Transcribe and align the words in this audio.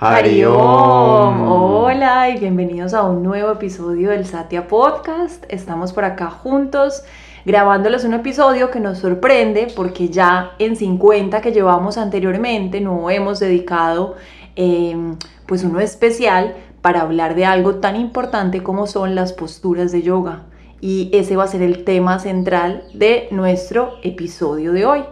Hariom, 0.00 1.50
hola 1.50 2.30
y 2.30 2.38
bienvenidos 2.38 2.94
a 2.94 3.02
un 3.02 3.24
nuevo 3.24 3.50
episodio 3.50 4.10
del 4.10 4.26
Satya 4.26 4.68
Podcast. 4.68 5.44
Estamos 5.48 5.92
por 5.92 6.04
acá 6.04 6.30
juntos 6.30 7.02
grabándoles 7.44 8.04
un 8.04 8.14
episodio 8.14 8.70
que 8.70 8.78
nos 8.78 8.98
sorprende 8.98 9.66
porque 9.74 10.08
ya 10.08 10.52
en 10.60 10.76
50 10.76 11.40
que 11.40 11.50
llevamos 11.50 11.98
anteriormente 11.98 12.80
no 12.80 13.10
hemos 13.10 13.40
dedicado 13.40 14.14
em, 14.54 15.16
pues 15.46 15.64
uno 15.64 15.80
especial 15.80 16.54
para 16.80 17.00
hablar 17.00 17.34
de 17.34 17.44
algo 17.44 17.74
tan 17.80 17.96
importante 17.96 18.62
como 18.62 18.86
son 18.86 19.16
las 19.16 19.32
posturas 19.32 19.90
de 19.90 20.02
yoga. 20.02 20.44
Y 20.80 21.10
ese 21.12 21.34
va 21.34 21.42
a 21.42 21.48
ser 21.48 21.62
el 21.62 21.82
tema 21.82 22.20
central 22.20 22.84
de 22.94 23.26
nuestro 23.32 23.94
episodio 24.04 24.72
de 24.72 24.86
hoy, 24.86 25.02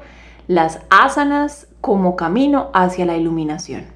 las 0.47 0.79
asanas 0.91 1.67
como 1.81 2.15
camino 2.15 2.71
hacia 2.73 3.05
la 3.05 3.17
iluminación. 3.17 3.96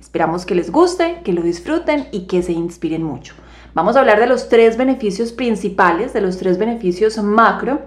Esperamos 0.00 0.46
que 0.46 0.54
les 0.54 0.72
guste, 0.72 1.20
que 1.24 1.32
lo 1.32 1.42
disfruten 1.42 2.08
y 2.10 2.26
que 2.26 2.42
se 2.42 2.52
inspiren 2.52 3.02
mucho. 3.02 3.34
Vamos 3.74 3.94
a 3.94 4.00
hablar 4.00 4.18
de 4.18 4.26
los 4.26 4.48
tres 4.48 4.76
beneficios 4.76 5.32
principales, 5.32 6.12
de 6.12 6.20
los 6.20 6.38
tres 6.38 6.58
beneficios 6.58 7.18
macro 7.18 7.82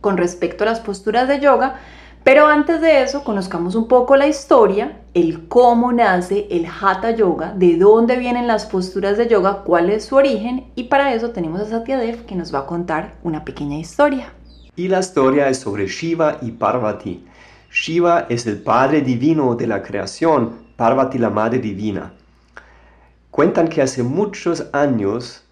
con 0.00 0.16
respecto 0.16 0.64
a 0.64 0.66
las 0.66 0.80
posturas 0.80 1.28
de 1.28 1.40
yoga, 1.40 1.76
pero 2.24 2.46
antes 2.46 2.80
de 2.80 3.02
eso 3.02 3.24
conozcamos 3.24 3.74
un 3.74 3.88
poco 3.88 4.16
la 4.16 4.26
historia, 4.26 5.00
el 5.14 5.48
cómo 5.48 5.92
nace 5.92 6.46
el 6.50 6.66
Hatha 6.66 7.12
Yoga, 7.12 7.54
de 7.54 7.78
dónde 7.78 8.16
vienen 8.16 8.46
las 8.46 8.66
posturas 8.66 9.16
de 9.16 9.28
yoga, 9.28 9.62
cuál 9.64 9.88
es 9.88 10.04
su 10.04 10.16
origen 10.16 10.66
y 10.74 10.84
para 10.84 11.14
eso 11.14 11.30
tenemos 11.30 11.62
a 11.62 11.66
Satyadev 11.66 12.26
que 12.26 12.34
nos 12.34 12.54
va 12.54 12.60
a 12.60 12.66
contar 12.66 13.14
una 13.22 13.44
pequeña 13.44 13.78
historia. 13.78 14.32
Y 14.76 14.88
la 14.88 15.00
historia 15.00 15.48
es 15.48 15.58
sobre 15.58 15.86
Shiva 15.86 16.36
y 16.42 16.50
Parvati. 16.50 17.24
Shiva 17.70 18.26
es 18.28 18.46
el 18.46 18.58
Padre 18.58 19.00
Divino 19.00 19.54
de 19.54 19.66
la 19.66 19.82
creación, 19.82 20.67
Parvati 20.78 21.18
la 21.18 21.28
Madre 21.28 21.58
Divina. 21.58 22.12
Cuentan 23.32 23.66
que 23.66 23.82
hace 23.82 24.04
muchos 24.04 24.68
años, 24.72 25.42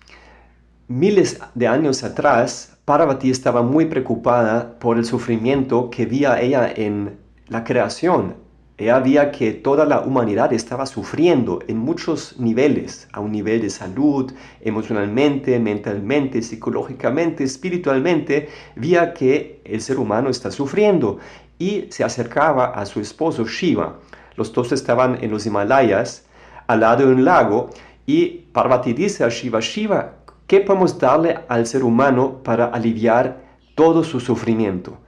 miles 0.86 1.40
de 1.52 1.66
años 1.66 2.04
atrás, 2.04 2.78
Parvati 2.84 3.32
estaba 3.32 3.60
muy 3.62 3.86
preocupada 3.86 4.78
por 4.78 4.98
el 4.98 5.04
sufrimiento 5.04 5.90
que 5.90 6.06
veía 6.06 6.40
ella 6.40 6.72
en 6.72 7.18
la 7.48 7.64
creación. 7.64 8.36
Ella 8.78 9.00
veía 9.00 9.32
que 9.32 9.50
toda 9.50 9.84
la 9.84 10.02
humanidad 10.02 10.52
estaba 10.52 10.86
sufriendo 10.86 11.58
en 11.66 11.78
muchos 11.78 12.38
niveles, 12.38 13.08
a 13.12 13.18
un 13.18 13.32
nivel 13.32 13.62
de 13.62 13.70
salud, 13.70 14.32
emocionalmente, 14.60 15.58
mentalmente, 15.58 16.40
psicológicamente, 16.40 17.42
espiritualmente, 17.42 18.48
veía 18.76 19.12
que 19.12 19.60
el 19.64 19.80
ser 19.80 19.98
humano 19.98 20.30
está 20.30 20.52
sufriendo 20.52 21.18
y 21.58 21.86
se 21.90 22.04
acercaba 22.04 22.66
a 22.66 22.86
su 22.86 23.00
esposo 23.00 23.44
Shiva 23.44 23.98
los 24.36 24.52
dos 24.52 24.72
estaban 24.72 25.18
en 25.22 25.30
los 25.30 25.46
Himalayas, 25.46 26.26
al 26.66 26.80
lado 26.80 27.06
de 27.06 27.12
un 27.12 27.24
lago, 27.24 27.70
y 28.06 28.26
Parvati 28.52 28.92
dice 28.92 29.24
a 29.24 29.28
Shiva, 29.28 29.60
Shiva, 29.60 30.12
¿qué 30.46 30.60
podemos 30.60 30.98
darle 30.98 31.40
al 31.48 31.66
ser 31.66 31.82
humano 31.82 32.42
para 32.42 32.66
aliviar 32.66 33.40
todo 33.74 34.04
su 34.04 34.20
sufrimiento? 34.20 34.98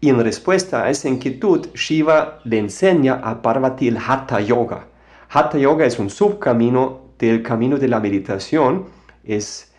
Y 0.00 0.10
en 0.10 0.22
respuesta 0.22 0.84
a 0.84 0.90
esa 0.90 1.08
inquietud, 1.08 1.68
Shiva 1.74 2.38
le 2.44 2.58
enseña 2.58 3.14
a 3.14 3.42
Parvati 3.42 3.88
el 3.88 3.98
Hatha 3.98 4.40
Yoga. 4.40 4.86
Hatha 5.28 5.58
Yoga 5.58 5.86
es 5.86 5.98
un 5.98 6.10
subcamino 6.10 7.06
del 7.18 7.42
camino 7.42 7.78
de 7.78 7.88
la 7.88 7.98
meditación, 7.98 8.86
es 9.24 9.72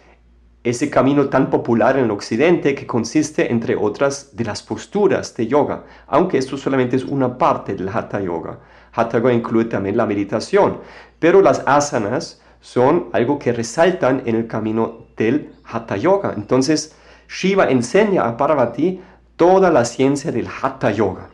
ese 0.63 0.89
camino 0.89 1.29
tan 1.29 1.49
popular 1.49 1.97
en 1.97 2.05
el 2.05 2.11
occidente 2.11 2.75
que 2.75 2.85
consiste, 2.85 3.51
entre 3.51 3.75
otras, 3.75 4.35
de 4.35 4.43
las 4.43 4.61
posturas 4.61 5.33
de 5.35 5.47
yoga, 5.47 5.85
aunque 6.07 6.37
esto 6.37 6.57
solamente 6.57 6.97
es 6.97 7.05
una 7.05 7.37
parte 7.37 7.73
del 7.73 7.87
Hatha 7.87 8.19
Yoga. 8.19 8.59
Hatha 8.97 9.19
Yoga 9.19 9.33
incluye 9.33 9.69
también 9.69 9.95
la 9.95 10.05
meditación, 10.05 10.79
pero 11.19 11.41
las 11.41 11.63
asanas 11.65 12.41
son 12.59 13.09
algo 13.13 13.39
que 13.39 13.53
resaltan 13.53 14.23
en 14.25 14.35
el 14.35 14.47
camino 14.47 15.05
del 15.15 15.53
Hatha 15.63 15.95
Yoga. 15.95 16.33
Entonces, 16.35 16.95
Shiva 17.29 17.69
enseña 17.69 18.27
a 18.27 18.35
Parvati 18.35 18.99
toda 19.35 19.69
la 19.69 19.85
ciencia 19.85 20.31
del 20.31 20.47
Hatha 20.47 20.91
Yoga. 20.91 21.29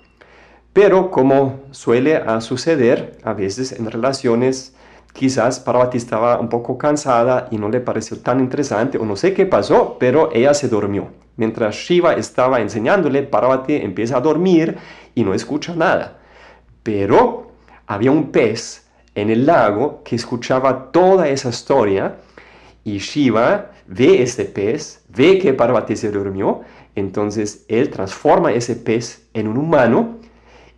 Pero 0.74 1.09
como 1.09 1.62
suele 1.72 2.22
suceder 2.41 3.18
a 3.24 3.34
veces 3.34 3.72
en 3.72 3.90
relaciones, 3.90 4.75
quizás 5.13 5.59
Parvati 5.59 5.97
estaba 5.97 6.40
un 6.40 6.50
poco 6.50 6.78
cansada 6.78 7.47
y 7.51 7.57
no 7.57 7.69
le 7.69 7.80
pareció 7.80 8.19
tan 8.19 8.40
interesante 8.40 8.97
o 8.97 9.06
no 9.06 9.16
sé 9.16 9.34
qué 9.34 9.45
pasó, 9.45 9.97
pero 10.00 10.30
ella 10.34 10.53
se 10.53 10.68
durmió. 10.68 11.09
Mientras 11.38 11.75
Shiva 11.75 12.13
estaba 12.13 12.59
enseñándole, 12.59 13.24
Parvati 13.24 13.75
empieza 13.75 14.18
a 14.18 14.22
dormir 14.22 14.78
y 15.16 15.24
no 15.24 15.34
escucha 15.34 15.75
nada. 15.75 16.19
Pero 16.81 17.52
había 17.88 18.11
un 18.11 18.31
pez 18.31 18.88
en 19.16 19.29
el 19.29 19.45
lago 19.45 20.01
que 20.03 20.16
escuchaba 20.16 20.91
toda 20.91 21.27
esa 21.27 21.49
historia 21.49 22.17
y 22.83 22.97
Shiva 22.97 23.71
ve 23.88 24.21
ese 24.23 24.45
pez, 24.45 25.03
ve 25.09 25.38
que 25.39 25.53
Parvati 25.53 25.95
se 25.95 26.11
durmió, 26.11 26.61
entonces 26.95 27.66
él 27.67 27.89
transforma 27.89 28.51
ese 28.51 28.75
pez 28.75 29.27
en 29.33 29.47
un 29.47 29.57
humano 29.57 30.17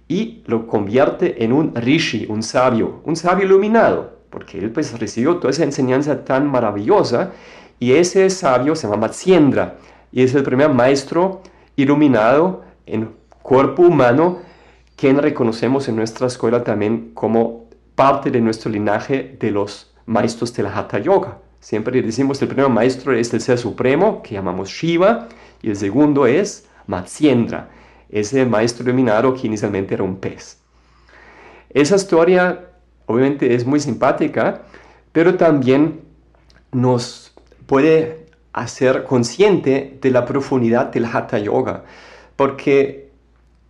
y 0.07 0.43
lo 0.45 0.67
convierte 0.67 1.43
en 1.43 1.51
un 1.51 1.73
rishi, 1.75 2.25
un 2.29 2.43
sabio, 2.43 3.01
un 3.05 3.15
sabio 3.15 3.45
iluminado, 3.45 4.19
porque 4.29 4.59
él 4.59 4.71
pues 4.71 4.97
recibió 4.99 5.37
toda 5.37 5.51
esa 5.51 5.63
enseñanza 5.63 6.23
tan 6.23 6.49
maravillosa 6.49 7.31
y 7.79 7.93
ese 7.93 8.29
sabio 8.29 8.75
se 8.75 8.87
llama 8.87 9.07
Matsyendra 9.07 9.77
y 10.11 10.21
es 10.23 10.35
el 10.35 10.43
primer 10.43 10.69
maestro 10.69 11.41
iluminado 11.75 12.63
en 12.85 13.15
cuerpo 13.41 13.83
humano 13.83 14.39
quien 14.95 15.17
reconocemos 15.17 15.87
en 15.87 15.95
nuestra 15.95 16.27
escuela 16.27 16.63
también 16.63 17.11
como 17.13 17.65
parte 17.95 18.31
de 18.31 18.41
nuestro 18.41 18.71
linaje 18.71 19.37
de 19.39 19.51
los 19.51 19.93
maestros 20.05 20.53
de 20.53 20.63
la 20.63 20.77
Hatha 20.77 20.99
Yoga. 20.99 21.39
Siempre 21.59 22.01
decimos 22.01 22.41
el 22.41 22.47
primer 22.47 22.69
maestro 22.69 23.13
es 23.13 23.33
el 23.33 23.41
Ser 23.41 23.57
Supremo, 23.57 24.21
que 24.21 24.35
llamamos 24.35 24.69
Shiva, 24.69 25.27
y 25.61 25.69
el 25.69 25.75
segundo 25.75 26.27
es 26.27 26.67
Matsyendra, 26.87 27.69
ese 28.09 28.45
maestro 28.45 28.83
iluminado 28.83 29.33
que 29.33 29.47
inicialmente 29.47 29.95
era 29.95 30.03
un 30.03 30.17
pez. 30.17 30.59
Esa 31.69 31.95
historia 31.95 32.69
obviamente 33.07 33.53
es 33.53 33.65
muy 33.65 33.79
simpática, 33.79 34.61
pero 35.11 35.35
también 35.35 36.01
nos 36.71 37.33
puede 37.65 38.27
hacer 38.53 39.03
consciente 39.03 39.97
de 40.01 40.11
la 40.11 40.25
profundidad 40.25 40.87
del 40.87 41.05
Hatha 41.05 41.39
Yoga, 41.39 41.83
porque 42.35 43.04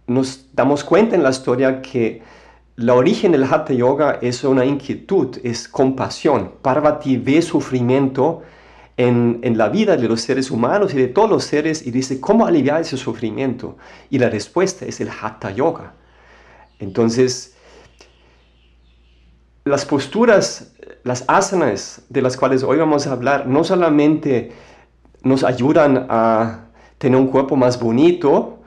nos 0.08 0.48
damos 0.54 0.84
cuenta 0.84 1.16
en 1.16 1.24
la 1.24 1.30
historia 1.30 1.82
que 1.82 2.22
la 2.76 2.94
origen 2.94 3.32
del 3.32 3.44
Hatha 3.46 3.74
Yoga 3.74 4.20
es 4.22 4.44
una 4.44 4.66
inquietud, 4.66 5.38
es 5.44 5.68
compasión. 5.68 6.54
Parvati 6.62 7.18
ve 7.18 7.42
sufrimiento 7.42 8.44
en, 8.98 9.40
en, 9.44 9.58
la 9.58 9.70
vida 9.70 9.98
de 9.98 10.08
los 10.08 10.22
seres 10.22 10.52
humanos 10.52 10.94
y 10.94 10.98
de 10.98 11.08
todos 11.08 11.30
los 11.30 11.44
seres 11.44 11.86
y 11.86 11.92
dice, 11.92 12.20
¿cómo 12.20 12.46
aliviar 12.46 12.82
ese 12.82 12.98
sufrimiento? 12.98 13.78
Y 14.10 14.20
la 14.20 14.30
respuesta 14.30 14.86
es 14.86 15.00
el 15.00 15.10
Hatha 15.10 15.52
Yoga. 15.52 15.94
Entonces, 16.80 17.56
las 19.64 19.86
posturas, 19.86 20.74
las 21.04 21.26
asanas 21.28 22.04
de 22.10 22.22
las 22.22 22.38
cuales 22.38 22.62
hoy 22.64 22.78
vamos 22.78 23.08
a 23.08 23.14
hablar, 23.14 23.48
no 23.48 23.64
solamente 23.64 24.52
nos 25.24 25.44
ayudan 25.44 26.06
a 26.10 26.66
tener 27.00 27.20
un 27.20 27.28
cuerpo 27.28 27.56
más 27.56 27.80
bonito, 27.80 28.60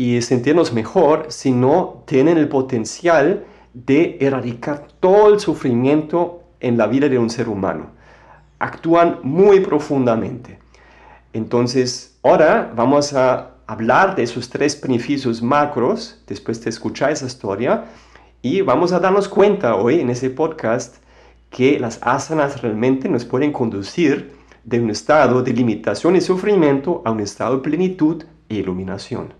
y 0.00 0.22
sentirnos 0.22 0.72
mejor, 0.72 1.26
sino 1.28 2.04
tienen 2.06 2.38
el 2.38 2.48
potencial 2.48 3.44
de 3.74 4.16
erradicar 4.18 4.86
todo 4.98 5.28
el 5.28 5.40
sufrimiento 5.40 6.44
en 6.58 6.78
la 6.78 6.86
vida 6.86 7.10
de 7.10 7.18
un 7.18 7.28
ser 7.28 7.50
humano. 7.50 7.90
Actúan 8.58 9.18
muy 9.22 9.60
profundamente. 9.60 10.58
Entonces, 11.34 12.18
ahora 12.22 12.72
vamos 12.74 13.12
a 13.12 13.56
hablar 13.66 14.16
de 14.16 14.22
esos 14.22 14.48
tres 14.48 14.80
beneficios 14.80 15.42
macros 15.42 16.24
después 16.26 16.64
de 16.64 16.70
escuchar 16.70 17.12
esa 17.12 17.26
historia 17.26 17.84
y 18.40 18.62
vamos 18.62 18.92
a 18.92 19.00
darnos 19.00 19.28
cuenta 19.28 19.76
hoy 19.76 20.00
en 20.00 20.08
ese 20.08 20.30
podcast 20.30 20.96
que 21.50 21.78
las 21.78 21.98
asanas 22.00 22.62
realmente 22.62 23.06
nos 23.06 23.26
pueden 23.26 23.52
conducir 23.52 24.32
de 24.64 24.80
un 24.80 24.88
estado 24.88 25.42
de 25.42 25.52
limitación 25.52 26.16
y 26.16 26.22
sufrimiento 26.22 27.02
a 27.04 27.10
un 27.10 27.20
estado 27.20 27.56
de 27.56 27.62
plenitud 27.62 28.24
e 28.48 28.54
iluminación. 28.54 29.39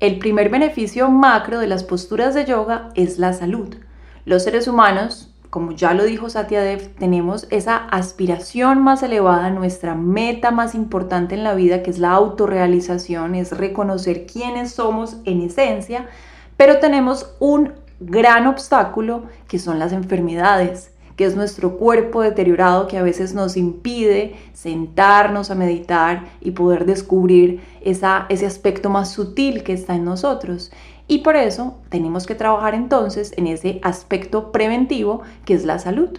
El 0.00 0.18
primer 0.18 0.48
beneficio 0.48 1.08
macro 1.08 1.60
de 1.60 1.68
las 1.68 1.84
posturas 1.84 2.34
de 2.34 2.44
yoga 2.44 2.90
es 2.94 3.18
la 3.18 3.32
salud. 3.32 3.76
Los 4.24 4.42
seres 4.42 4.66
humanos, 4.66 5.32
como 5.50 5.70
ya 5.70 5.94
lo 5.94 6.02
dijo 6.04 6.28
Satya 6.28 6.62
Dev, 6.62 6.94
tenemos 6.98 7.46
esa 7.50 7.76
aspiración 7.76 8.82
más 8.82 9.04
elevada, 9.04 9.50
nuestra 9.50 9.94
meta 9.94 10.50
más 10.50 10.74
importante 10.74 11.36
en 11.36 11.44
la 11.44 11.54
vida, 11.54 11.82
que 11.82 11.90
es 11.90 12.00
la 12.00 12.10
autorrealización, 12.10 13.36
es 13.36 13.56
reconocer 13.56 14.26
quiénes 14.26 14.72
somos 14.72 15.18
en 15.24 15.42
esencia, 15.42 16.08
pero 16.56 16.80
tenemos 16.80 17.34
un 17.38 17.72
gran 18.00 18.48
obstáculo 18.48 19.22
que 19.46 19.60
son 19.60 19.78
las 19.78 19.92
enfermedades 19.92 20.93
que 21.16 21.24
es 21.24 21.36
nuestro 21.36 21.76
cuerpo 21.76 22.22
deteriorado 22.22 22.86
que 22.86 22.98
a 22.98 23.02
veces 23.02 23.34
nos 23.34 23.56
impide 23.56 24.34
sentarnos 24.52 25.50
a 25.50 25.54
meditar 25.54 26.24
y 26.40 26.52
poder 26.52 26.86
descubrir 26.86 27.60
esa, 27.82 28.26
ese 28.28 28.46
aspecto 28.46 28.90
más 28.90 29.12
sutil 29.12 29.62
que 29.62 29.72
está 29.72 29.94
en 29.94 30.04
nosotros. 30.04 30.72
Y 31.06 31.18
por 31.18 31.36
eso 31.36 31.74
tenemos 31.90 32.26
que 32.26 32.34
trabajar 32.34 32.74
entonces 32.74 33.32
en 33.36 33.46
ese 33.46 33.78
aspecto 33.82 34.52
preventivo 34.52 35.22
que 35.44 35.54
es 35.54 35.64
la 35.64 35.78
salud. 35.78 36.10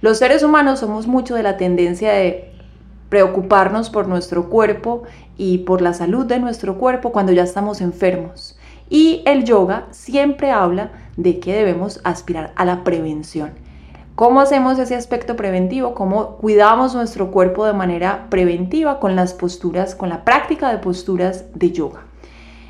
Los 0.00 0.18
seres 0.18 0.42
humanos 0.42 0.80
somos 0.80 1.06
mucho 1.06 1.34
de 1.34 1.42
la 1.42 1.56
tendencia 1.56 2.12
de 2.12 2.52
preocuparnos 3.08 3.88
por 3.88 4.08
nuestro 4.08 4.50
cuerpo 4.50 5.04
y 5.38 5.58
por 5.58 5.80
la 5.80 5.94
salud 5.94 6.26
de 6.26 6.38
nuestro 6.38 6.76
cuerpo 6.76 7.12
cuando 7.12 7.32
ya 7.32 7.44
estamos 7.44 7.80
enfermos. 7.80 8.58
Y 8.88 9.22
el 9.26 9.44
yoga 9.44 9.86
siempre 9.90 10.50
habla 10.50 10.90
de 11.16 11.40
que 11.40 11.54
debemos 11.54 12.00
aspirar 12.04 12.52
a 12.56 12.64
la 12.64 12.84
prevención. 12.84 13.52
¿Cómo 14.16 14.40
hacemos 14.40 14.78
ese 14.78 14.94
aspecto 14.94 15.36
preventivo? 15.36 15.94
¿Cómo 15.94 16.38
cuidamos 16.38 16.94
nuestro 16.94 17.30
cuerpo 17.30 17.66
de 17.66 17.74
manera 17.74 18.30
preventiva 18.30 18.98
con 18.98 19.14
las 19.14 19.34
posturas, 19.34 19.94
con 19.94 20.08
la 20.08 20.24
práctica 20.24 20.72
de 20.72 20.78
posturas 20.78 21.44
de 21.54 21.70
yoga? 21.70 22.00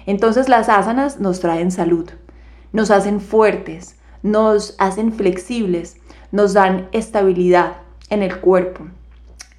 Entonces 0.06 0.48
las 0.48 0.68
asanas 0.68 1.20
nos 1.20 1.38
traen 1.38 1.70
salud, 1.70 2.10
nos 2.72 2.90
hacen 2.90 3.20
fuertes, 3.20 3.94
nos 4.24 4.74
hacen 4.78 5.12
flexibles, 5.12 5.98
nos 6.32 6.52
dan 6.52 6.88
estabilidad 6.90 7.74
en 8.10 8.24
el 8.24 8.40
cuerpo. 8.40 8.84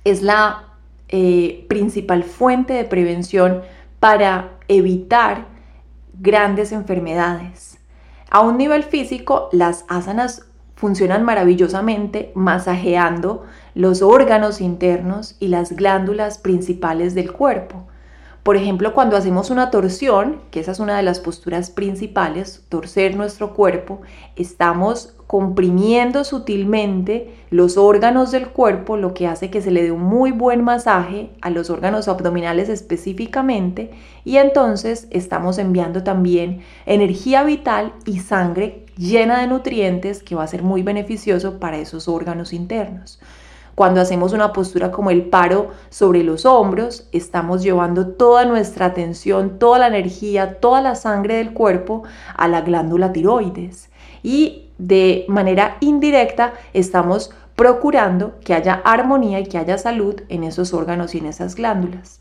Es 0.03 0.21
la 0.21 0.65
eh, 1.07 1.65
principal 1.69 2.25
fuente 2.25 2.73
de 2.73 2.83
prevención 2.83 3.61
para 4.01 4.57
evitar 4.67 5.45
grandes 6.19 6.73
enfermedades. 6.73 7.77
A 8.29 8.41
un 8.41 8.57
nivel 8.57 8.83
físico, 8.83 9.47
las 9.53 9.85
asanas 9.87 10.46
funcionan 10.77 11.23
maravillosamente 11.23 12.31
masajeando 12.35 13.43
los 13.73 14.03
órganos 14.03 14.61
internos 14.61 15.35
y 15.39 15.47
las 15.47 15.75
glándulas 15.75 16.37
principales 16.37 17.15
del 17.15 17.33
cuerpo. 17.33 17.87
Por 18.43 18.55
ejemplo, 18.55 18.93
cuando 18.93 19.17
hacemos 19.17 19.49
una 19.49 19.71
torsión, 19.71 20.39
que 20.51 20.61
esa 20.61 20.71
es 20.71 20.79
una 20.79 20.95
de 20.95 21.03
las 21.03 21.19
posturas 21.19 21.69
principales, 21.69 22.63
torcer 22.69 23.17
nuestro 23.17 23.53
cuerpo, 23.53 24.01
estamos 24.37 25.15
comprimiendo 25.25 26.23
sutilmente 26.23 27.35
los 27.49 27.75
órganos 27.75 28.31
del 28.31 28.47
cuerpo, 28.47 28.95
lo 28.95 29.13
que 29.13 29.27
hace 29.27 29.49
que 29.49 29.61
se 29.61 29.71
le 29.71 29.83
dé 29.83 29.91
un 29.91 30.03
muy 30.03 30.31
buen 30.31 30.63
masaje 30.63 31.31
a 31.41 31.49
los 31.49 31.69
órganos 31.69 32.07
abdominales 32.07 32.69
específicamente, 32.69 33.91
y 34.23 34.37
entonces 34.37 35.07
estamos 35.09 35.57
enviando 35.57 36.03
también 36.03 36.61
energía 36.85 37.43
vital 37.43 37.93
y 38.05 38.19
sangre 38.19 38.86
llena 38.97 39.39
de 39.39 39.47
nutrientes 39.47 40.23
que 40.23 40.35
va 40.35 40.43
a 40.43 40.47
ser 40.47 40.63
muy 40.63 40.83
beneficioso 40.83 41.59
para 41.59 41.77
esos 41.77 42.07
órganos 42.07 42.53
internos. 42.53 43.19
Cuando 43.75 44.01
hacemos 44.01 44.33
una 44.33 44.53
postura 44.53 44.91
como 44.91 45.11
el 45.11 45.25
paro 45.25 45.69
sobre 45.89 46.23
los 46.23 46.47
hombros, 46.47 47.07
estamos 47.11 47.61
llevando 47.61 48.07
toda 48.07 48.43
nuestra 48.43 48.87
atención, 48.87 49.59
toda 49.59 49.77
la 49.77 49.87
energía, 49.87 50.59
toda 50.59 50.81
la 50.81 50.95
sangre 50.95 51.35
del 51.35 51.53
cuerpo 51.53 52.01
a 52.35 52.47
la 52.47 52.61
glándula 52.61 53.13
tiroides. 53.13 53.89
Y 54.23 54.69
de 54.79 55.25
manera 55.27 55.77
indirecta 55.79 56.53
estamos 56.73 57.31
procurando 57.55 58.39
que 58.43 58.55
haya 58.55 58.81
armonía 58.83 59.39
y 59.41 59.45
que 59.45 59.59
haya 59.59 59.77
salud 59.77 60.21
en 60.29 60.43
esos 60.43 60.73
órganos 60.73 61.13
y 61.13 61.19
en 61.19 61.27
esas 61.27 61.53
glándulas. 61.53 62.19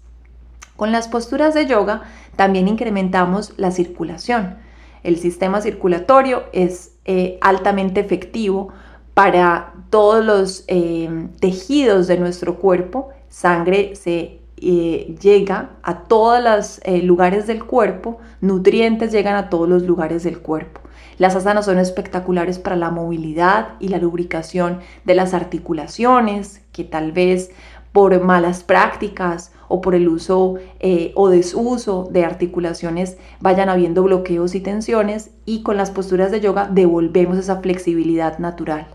Con 0.77 0.93
las 0.93 1.09
posturas 1.09 1.55
de 1.55 1.65
yoga 1.65 2.03
también 2.37 2.69
incrementamos 2.69 3.55
la 3.57 3.71
circulación. 3.71 4.66
El 5.07 5.19
sistema 5.19 5.61
circulatorio 5.61 6.43
es 6.53 6.97
eh, 7.05 7.39
altamente 7.41 8.01
efectivo 8.01 8.71
para 9.15 9.73
todos 9.89 10.25
los 10.25 10.65
eh, 10.67 11.29
tejidos 11.39 12.09
de 12.09 12.19
nuestro 12.19 12.57
cuerpo. 12.57 13.11
Sangre 13.29 13.95
se 13.95 14.41
eh, 14.57 15.15
llega 15.23 15.71
a 15.85 16.01
todos 16.01 16.43
los 16.43 16.81
lugares 17.05 17.47
del 17.47 17.65
cuerpo, 17.65 18.19
nutrientes 18.41 19.13
llegan 19.13 19.37
a 19.37 19.49
todos 19.49 19.69
los 19.69 19.85
lugares 19.85 20.25
del 20.25 20.41
cuerpo. 20.41 20.81
Las 21.19 21.37
asanas 21.37 21.67
son 21.67 21.79
espectaculares 21.79 22.59
para 22.59 22.75
la 22.75 22.91
movilidad 22.91 23.75
y 23.79 23.89
la 23.89 23.99
lubricación 23.99 24.81
de 25.05 25.15
las 25.15 25.35
articulaciones, 25.35 26.63
que 26.73 26.83
tal 26.83 27.13
vez 27.13 27.53
por 27.97 28.21
malas 28.21 28.63
prácticas 28.63 29.53
o 29.69 29.81
por 29.81 29.95
el 29.95 30.07
uso 30.07 30.57
eh, 30.81 31.13
o 31.15 31.31
desuso 31.31 32.07
de 32.11 32.27
articulaciones 32.27 33.17
vayan 33.41 33.71
habiendo 33.71 34.03
bloqueos 34.03 34.55
y 34.55 34.61
tensiones 34.61 35.31
y 35.47 35.63
con 35.63 35.79
las 35.79 35.93
posturas 35.93 36.31
de 36.31 36.43
yoga 36.43 36.69
devolvemos 36.71 37.39
esa 37.39 37.63
flexibilidad 37.63 38.39
natural. 38.39 38.87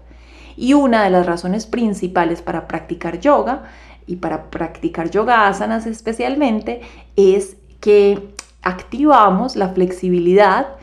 Y 0.55 0.75
una 0.75 1.03
de 1.03 1.09
las 1.09 1.25
razones 1.25 1.65
principales 1.65 2.43
para 2.43 2.67
practicar 2.67 3.19
yoga 3.19 3.63
y 4.05 4.17
para 4.17 4.51
practicar 4.51 5.09
yoga 5.09 5.47
asanas 5.47 5.87
especialmente 5.87 6.81
es 7.15 7.57
que 7.79 8.35
activamos 8.61 9.55
la 9.55 9.69
flexibilidad 9.69 10.75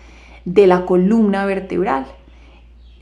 de 0.45 0.67
la 0.67 0.87
columna 0.87 1.47
vertebral. 1.47 2.05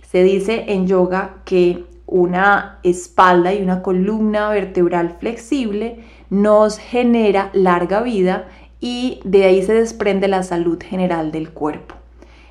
Se 0.02 0.22
dice 0.22 0.66
en 0.74 0.86
yoga 0.86 1.36
que 1.46 1.86
una 2.06 2.79
espalda 2.82 3.53
y 3.53 3.62
una 3.62 3.82
columna 3.82 4.49
vertebral 4.50 5.17
flexible 5.19 5.99
nos 6.31 6.79
genera 6.79 7.50
larga 7.53 8.00
vida 8.03 8.47
y 8.81 9.20
de 9.25 9.44
ahí 9.44 9.62
se 9.62 9.75
desprende 9.75 10.29
la 10.29 10.43
salud 10.43 10.79
general 10.82 11.32
del 11.32 11.50
cuerpo. 11.50 11.97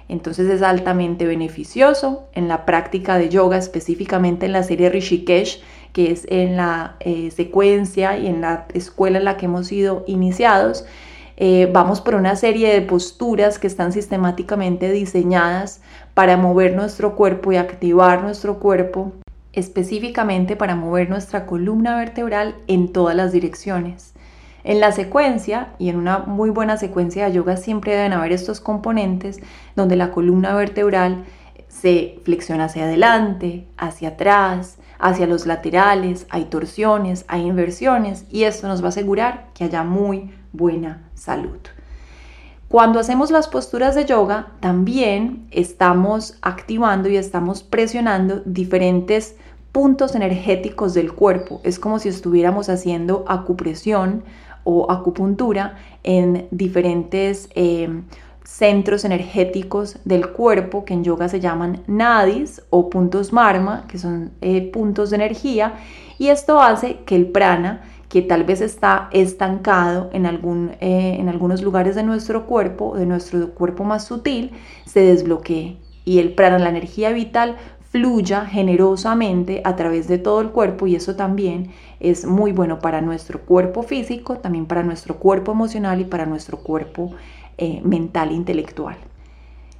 Entonces 0.08 0.50
es 0.50 0.62
altamente 0.62 1.26
beneficioso 1.26 2.28
en 2.34 2.48
la 2.48 2.66
práctica 2.66 3.18
de 3.18 3.30
yoga, 3.30 3.58
específicamente 3.58 4.46
en 4.46 4.52
la 4.52 4.64
serie 4.64 4.90
Rishikesh, 4.90 5.62
que 5.94 6.12
es 6.12 6.28
en 6.30 6.58
la 6.58 6.98
eh, 7.00 7.32
secuencia 7.32 8.18
y 8.18 8.28
en 8.28 8.42
la 8.42 8.68
escuela 8.74 9.18
en 9.18 9.26
la 9.26 9.38
que 9.38 9.46
hemos 9.46 9.68
sido 9.68 10.04
iniciados. 10.06 10.86
Eh, 11.38 11.70
vamos 11.72 12.02
por 12.02 12.16
una 12.16 12.36
serie 12.36 12.72
de 12.72 12.82
posturas 12.82 13.58
que 13.58 13.68
están 13.68 13.92
sistemáticamente 13.92 14.92
diseñadas 14.92 15.82
para 16.14 16.38
mover 16.38 16.76
nuestro 16.76 17.16
cuerpo 17.16 17.52
y 17.52 17.58
activar 17.58 18.22
nuestro 18.22 18.60
cuerpo 18.60 19.14
específicamente 19.56 20.56
para 20.56 20.76
mover 20.76 21.10
nuestra 21.10 21.46
columna 21.46 21.98
vertebral 21.98 22.56
en 22.68 22.94
todas 22.94 23.16
las 23.16 23.32
direcciones. 23.32 24.14
En 24.64 24.80
la 24.80 24.92
secuencia 24.92 25.74
y 25.78 25.90
en 25.90 25.96
una 25.96 26.20
muy 26.20 26.50
buena 26.50 26.78
secuencia 26.78 27.26
de 27.26 27.34
yoga 27.34 27.56
siempre 27.56 27.96
deben 27.96 28.14
haber 28.14 28.32
estos 28.32 28.60
componentes 28.60 29.40
donde 29.76 29.96
la 29.96 30.12
columna 30.12 30.56
vertebral 30.56 31.24
se 31.68 32.20
flexiona 32.24 32.66
hacia 32.66 32.86
adelante, 32.86 33.68
hacia 33.78 34.10
atrás, 34.10 34.78
hacia 34.98 35.28
los 35.28 35.46
laterales, 35.46 36.26
hay 36.30 36.46
torsiones, 36.46 37.26
hay 37.28 37.46
inversiones 37.46 38.26
y 38.30 38.44
esto 38.44 38.68
nos 38.68 38.82
va 38.82 38.88
a 38.88 38.90
asegurar 38.90 39.48
que 39.54 39.66
haya 39.66 39.84
muy 39.84 40.32
buena 40.52 41.10
salud. 41.14 41.60
Cuando 42.76 43.00
hacemos 43.00 43.32
las 43.32 43.48
posturas 43.48 43.96
de 43.96 44.04
yoga, 44.04 44.48
también 44.60 45.48
estamos 45.52 46.38
activando 46.42 47.08
y 47.08 47.16
estamos 47.16 47.64
presionando 47.64 48.42
diferentes 48.44 49.38
puntos 49.72 50.14
energéticos 50.14 50.94
del 50.94 51.14
cuerpo. 51.14 51.62
Es 51.64 51.80
como 51.80 52.00
si 52.00 52.10
estuviéramos 52.10 52.68
haciendo 52.68 53.24
acupresión 53.30 54.26
o 54.66 54.92
acupuntura 54.92 55.78
en 56.04 56.50
diferentes 56.52 57.48
eh, 57.56 57.88
centros 58.44 59.06
energéticos 59.06 59.98
del 60.04 60.34
cuerpo 60.34 60.84
que 60.84 60.96
en 60.96 61.06
yoga 61.06 61.30
se 61.30 61.40
llaman 61.40 61.82
nadis 61.88 62.62
o 62.72 62.90
puntos 62.90 63.32
marma, 63.32 63.86
que 63.88 63.98
son 63.98 64.32
eh, 64.42 64.70
puntos 64.70 65.12
de 65.12 65.16
energía, 65.16 65.76
y 66.18 66.28
esto 66.28 66.62
hace 66.62 66.98
que 67.06 67.16
el 67.16 67.28
prana, 67.28 67.84
que 68.16 68.22
tal 68.22 68.46
vez 68.46 68.62
está 68.62 69.10
estancado 69.12 70.10
en, 70.14 70.26
algún, 70.26 70.72
eh, 70.80 71.18
en 71.20 71.28
algunos 71.28 71.62
lugares 71.62 71.96
de 71.96 72.04
nuestro 72.04 72.46
cuerpo, 72.46 72.96
de 72.96 73.06
nuestro 73.06 73.50
cuerpo 73.54 73.84
más 73.84 74.06
sutil, 74.06 74.52
se 74.86 75.02
desbloquee. 75.02 75.80
Y 76.06 76.20
el 76.20 76.34
prana, 76.34 76.58
la 76.58 76.70
energía 76.70 77.12
vital, 77.12 77.58
fluya 77.92 78.46
generosamente 78.46 79.62
a 79.66 79.76
través 79.76 80.08
de 80.08 80.18
todo 80.18 80.40
el 80.40 80.52
cuerpo 80.52 80.88
y 80.88 80.96
eso 80.96 81.18
también 81.18 81.72
es 82.00 82.26
muy 82.26 82.54
bueno 82.54 82.80
para 82.80 83.02
nuestro 83.02 83.42
cuerpo 83.42 83.84
físico, 83.84 84.38
también 84.38 84.66
para 84.66 84.82
nuestro 84.82 85.18
cuerpo 85.18 85.52
emocional 85.52 86.00
y 86.00 86.06
para 86.06 86.26
nuestro 86.26 86.60
cuerpo 86.60 87.12
eh, 87.58 87.82
mental 87.84 88.30
e 88.30 88.36
intelectual. 88.36 88.96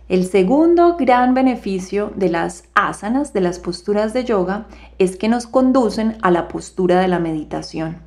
El 0.10 0.26
segundo 0.26 0.98
gran 0.98 1.34
beneficio 1.34 2.12
de 2.18 2.28
las 2.28 2.66
asanas, 2.74 3.32
de 3.32 3.40
las 3.40 3.60
posturas 3.60 4.12
de 4.12 4.26
yoga, 4.26 4.66
es 4.98 5.16
que 5.16 5.30
nos 5.30 5.48
conducen 5.48 6.18
a 6.22 6.32
la 6.32 6.50
postura 6.50 7.00
de 7.00 7.08
la 7.08 7.20
meditación. 7.20 8.05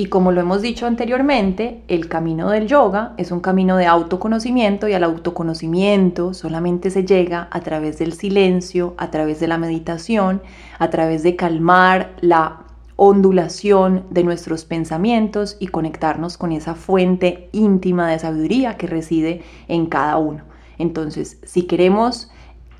Y 0.00 0.06
como 0.06 0.32
lo 0.32 0.40
hemos 0.40 0.62
dicho 0.62 0.86
anteriormente, 0.86 1.82
el 1.86 2.08
camino 2.08 2.48
del 2.48 2.66
yoga 2.66 3.12
es 3.18 3.30
un 3.32 3.40
camino 3.40 3.76
de 3.76 3.84
autoconocimiento 3.84 4.88
y 4.88 4.94
al 4.94 5.04
autoconocimiento 5.04 6.32
solamente 6.32 6.88
se 6.88 7.04
llega 7.04 7.48
a 7.50 7.60
través 7.60 7.98
del 7.98 8.14
silencio, 8.14 8.94
a 8.96 9.10
través 9.10 9.40
de 9.40 9.46
la 9.46 9.58
meditación, 9.58 10.40
a 10.78 10.88
través 10.88 11.22
de 11.22 11.36
calmar 11.36 12.14
la 12.22 12.60
ondulación 12.96 14.06
de 14.08 14.24
nuestros 14.24 14.64
pensamientos 14.64 15.58
y 15.60 15.66
conectarnos 15.66 16.38
con 16.38 16.52
esa 16.52 16.74
fuente 16.74 17.50
íntima 17.52 18.08
de 18.08 18.20
sabiduría 18.20 18.78
que 18.78 18.86
reside 18.86 19.42
en 19.68 19.84
cada 19.84 20.16
uno. 20.16 20.44
Entonces, 20.78 21.36
si 21.42 21.64
queremos 21.64 22.30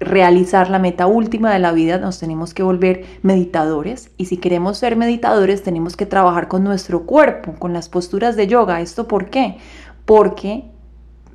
realizar 0.00 0.70
la 0.70 0.78
meta 0.78 1.06
última 1.06 1.52
de 1.52 1.58
la 1.58 1.72
vida 1.72 1.98
nos 1.98 2.18
tenemos 2.18 2.54
que 2.54 2.62
volver 2.62 3.04
meditadores 3.22 4.10
y 4.16 4.24
si 4.24 4.38
queremos 4.38 4.78
ser 4.78 4.96
meditadores 4.96 5.62
tenemos 5.62 5.96
que 5.96 6.06
trabajar 6.06 6.48
con 6.48 6.64
nuestro 6.64 7.04
cuerpo, 7.04 7.54
con 7.58 7.74
las 7.74 7.88
posturas 7.90 8.34
de 8.34 8.46
yoga. 8.46 8.80
¿Esto 8.80 9.06
por 9.06 9.28
qué? 9.28 9.58
Porque 10.06 10.64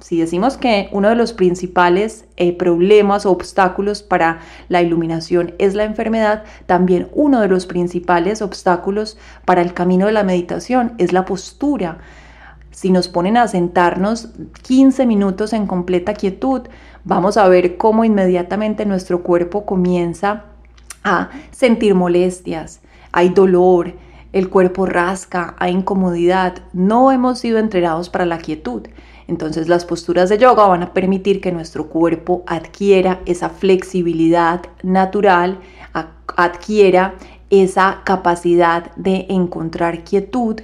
si 0.01 0.19
decimos 0.19 0.57
que 0.57 0.89
uno 0.91 1.10
de 1.10 1.15
los 1.15 1.34
principales 1.34 2.25
eh, 2.38 2.53
problemas 2.57 3.25
o 3.25 3.31
obstáculos 3.31 4.03
para 4.03 4.39
la 4.67 4.81
iluminación 4.81 5.53
es 5.57 5.74
la 5.74 5.84
enfermedad, 5.84 6.43
también 6.65 7.07
uno 7.13 7.41
de 7.41 7.48
los 7.48 7.65
principales 7.65 8.41
obstáculos 8.41 9.17
para 9.45 9.62
el 9.62 9.74
camino 9.74 10.07
de 10.07 10.12
la 10.12 10.24
meditación 10.24 10.93
es 10.98 11.13
la 11.13 11.24
postura. 11.25 12.00
Si 12.72 12.91
nos 12.91 13.07
ponen 13.07 13.38
a 13.38 13.48
sentarnos 13.48 14.29
15 14.63 15.05
minutos 15.05 15.53
en 15.53 15.65
completa 15.65 16.13
quietud, 16.13 16.63
vamos 17.06 17.38
a 17.38 17.48
ver 17.48 17.78
cómo 17.78 18.04
inmediatamente 18.04 18.86
nuestro 18.86 19.24
cuerpo 19.24 19.66
comienza 19.66 20.46
a 21.04 21.30
sentir 21.52 21.96
molestias, 21.96 22.82
hay 23.12 23.30
dolor, 23.30 23.94
el 24.34 24.50
cuerpo 24.50 24.86
rasca, 24.86 25.56
hay 25.60 25.72
incomodidad. 25.72 26.56
No 26.74 27.14
hemos 27.14 27.40
sido 27.40 27.58
entrenados 27.58 28.10
para 28.10 28.26
la 28.26 28.40
quietud. 28.40 28.88
Entonces 29.28 29.70
las 29.70 29.86
posturas 29.86 30.28
de 30.28 30.38
yoga 30.38 30.68
van 30.68 30.84
a 30.84 30.94
permitir 30.94 31.40
que 31.40 31.54
nuestro 31.54 31.88
cuerpo 31.88 32.44
adquiera 32.46 33.22
esa 33.26 33.50
flexibilidad 33.50 34.62
natural, 34.84 35.60
adquiera 36.36 37.16
esa 37.50 38.02
capacidad 38.04 38.94
de 38.96 39.26
encontrar 39.30 40.04
quietud 40.04 40.60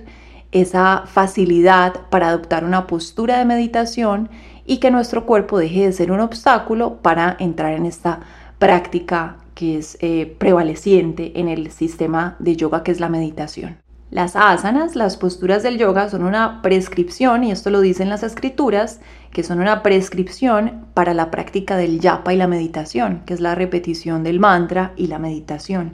esa 0.52 1.04
facilidad 1.06 2.08
para 2.10 2.30
adoptar 2.30 2.66
una 2.66 2.88
postura 2.88 3.38
de 3.38 3.46
meditación 3.46 4.30
y 4.66 4.78
que 4.78 4.92
nuestro 4.92 5.26
cuerpo 5.26 5.58
deje 5.58 5.86
de 5.86 5.94
ser 5.94 6.12
un 6.12 6.20
obstáculo 6.20 6.98
para 7.02 7.36
entrar 7.40 7.74
en 7.74 7.86
esta 7.86 8.20
práctica 8.60 9.38
que 9.56 9.78
es 9.78 9.98
eh, 10.02 10.36
prevaleciente 10.38 11.40
en 11.40 11.48
el 11.48 11.72
sistema 11.72 12.36
de 12.40 12.56
yoga 12.56 12.84
que 12.84 12.92
es 12.92 13.00
la 13.00 13.10
meditación. 13.10 13.78
Las 14.12 14.36
asanas, 14.36 14.98
las 14.98 15.16
posturas 15.16 15.64
del 15.64 15.78
yoga, 15.78 16.10
son 16.10 16.24
una 16.24 16.62
prescripción, 16.62 17.46
y 17.46 17.52
esto 17.52 17.70
lo 17.70 17.80
dicen 17.80 18.10
las 18.10 18.24
escrituras, 18.24 19.00
que 19.32 19.42
son 19.42 19.62
una 19.62 19.84
prescripción 19.84 20.86
para 20.94 21.14
la 21.14 21.32
práctica 21.32 21.78
del 21.78 22.02
yapa 22.02 22.34
y 22.34 22.38
la 22.38 22.48
meditación, 22.48 23.24
que 23.26 23.34
es 23.34 23.40
la 23.40 23.56
repetición 23.56 24.24
del 24.24 24.42
mantra 24.42 24.92
y 24.98 25.08
la 25.08 25.18
meditación. 25.18 25.94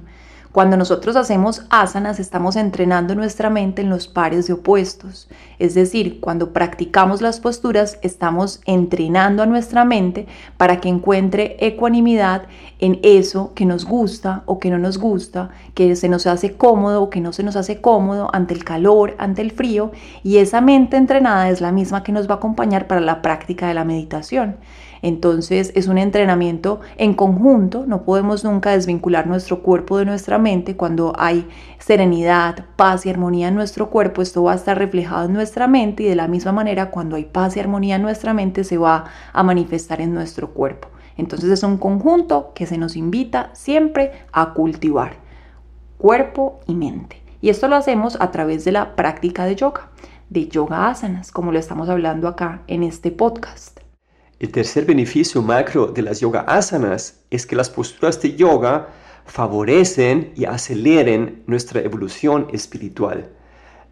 Cuando 0.57 0.75
nosotros 0.75 1.15
hacemos 1.15 1.61
asanas 1.69 2.19
estamos 2.19 2.55
entrenando 2.55 3.13
nuestra 3.13 3.51
mente 3.51 3.83
en 3.83 3.91
los 3.91 4.07
pares 4.07 4.47
de 4.47 4.53
opuestos. 4.53 5.29
Es 5.59 5.75
decir, 5.75 6.19
cuando 6.19 6.51
practicamos 6.51 7.21
las 7.21 7.39
posturas 7.39 7.99
estamos 8.01 8.59
entrenando 8.65 9.43
a 9.43 9.45
nuestra 9.45 9.85
mente 9.85 10.25
para 10.57 10.81
que 10.81 10.89
encuentre 10.89 11.57
ecuanimidad 11.59 12.47
en 12.79 12.99
eso 13.03 13.53
que 13.53 13.67
nos 13.67 13.85
gusta 13.85 14.41
o 14.47 14.57
que 14.57 14.71
no 14.71 14.79
nos 14.79 14.97
gusta, 14.97 15.51
que 15.75 15.95
se 15.95 16.09
nos 16.09 16.25
hace 16.25 16.53
cómodo 16.53 17.03
o 17.03 17.11
que 17.11 17.21
no 17.21 17.33
se 17.33 17.43
nos 17.43 17.55
hace 17.55 17.79
cómodo 17.79 18.31
ante 18.33 18.55
el 18.55 18.63
calor, 18.63 19.13
ante 19.19 19.43
el 19.43 19.51
frío. 19.51 19.91
Y 20.23 20.37
esa 20.37 20.59
mente 20.59 20.97
entrenada 20.97 21.49
es 21.49 21.61
la 21.61 21.71
misma 21.71 22.01
que 22.01 22.11
nos 22.11 22.27
va 22.27 22.33
a 22.33 22.37
acompañar 22.37 22.87
para 22.87 23.01
la 23.01 23.21
práctica 23.21 23.67
de 23.67 23.75
la 23.75 23.85
meditación. 23.85 24.55
Entonces 25.01 25.71
es 25.75 25.87
un 25.87 25.97
entrenamiento 25.97 26.81
en 26.97 27.13
conjunto, 27.13 27.85
no 27.87 28.03
podemos 28.03 28.43
nunca 28.43 28.71
desvincular 28.71 29.27
nuestro 29.27 29.61
cuerpo 29.61 29.97
de 29.97 30.05
nuestra 30.05 30.37
mente. 30.37 30.75
Cuando 30.75 31.13
hay 31.17 31.47
serenidad, 31.79 32.65
paz 32.75 33.05
y 33.05 33.09
armonía 33.09 33.47
en 33.47 33.55
nuestro 33.55 33.89
cuerpo, 33.89 34.21
esto 34.21 34.43
va 34.43 34.53
a 34.53 34.55
estar 34.55 34.77
reflejado 34.77 35.25
en 35.25 35.33
nuestra 35.33 35.67
mente 35.67 36.03
y 36.03 36.07
de 36.07 36.15
la 36.15 36.27
misma 36.27 36.51
manera 36.51 36.89
cuando 36.91 37.15
hay 37.15 37.25
paz 37.25 37.57
y 37.57 37.59
armonía 37.59 37.95
en 37.95 38.01
nuestra 38.01 38.33
mente 38.33 38.63
se 38.63 38.77
va 38.77 39.05
a 39.33 39.43
manifestar 39.43 40.01
en 40.01 40.13
nuestro 40.13 40.51
cuerpo. 40.51 40.89
Entonces 41.17 41.49
es 41.49 41.63
un 41.63 41.77
conjunto 41.77 42.51
que 42.53 42.65
se 42.65 42.77
nos 42.77 42.95
invita 42.95 43.49
siempre 43.53 44.11
a 44.31 44.53
cultivar 44.53 45.27
cuerpo 45.97 46.59
y 46.67 46.75
mente. 46.75 47.21
Y 47.41 47.49
esto 47.49 47.67
lo 47.67 47.75
hacemos 47.75 48.17
a 48.19 48.31
través 48.31 48.65
de 48.65 48.71
la 48.71 48.95
práctica 48.95 49.45
de 49.45 49.55
yoga, 49.55 49.89
de 50.29 50.47
yoga 50.47 50.89
asanas, 50.89 51.31
como 51.31 51.51
lo 51.51 51.59
estamos 51.59 51.89
hablando 51.89 52.27
acá 52.27 52.61
en 52.67 52.83
este 52.83 53.11
podcast. 53.11 53.76
El 54.39 54.51
tercer 54.51 54.85
beneficio 54.85 55.41
macro 55.41 55.87
de 55.87 56.03
las 56.03 56.19
yoga 56.19 56.41
asanas 56.41 57.21
es 57.31 57.47
que 57.47 57.55
las 57.55 57.71
posturas 57.71 58.21
de 58.21 58.35
yoga 58.35 58.89
favorecen 59.25 60.31
y 60.35 60.45
aceleren 60.45 61.41
nuestra 61.47 61.81
evolución 61.81 62.45
espiritual. 62.53 63.31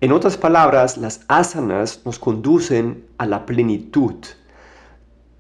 En 0.02 0.12
otras 0.12 0.38
palabras, 0.38 0.98
las 0.98 1.22
asanas 1.30 2.02
nos 2.06 2.20
conducen 2.20 3.08
a 3.18 3.26
la 3.26 3.48
plenitud. 3.48 4.14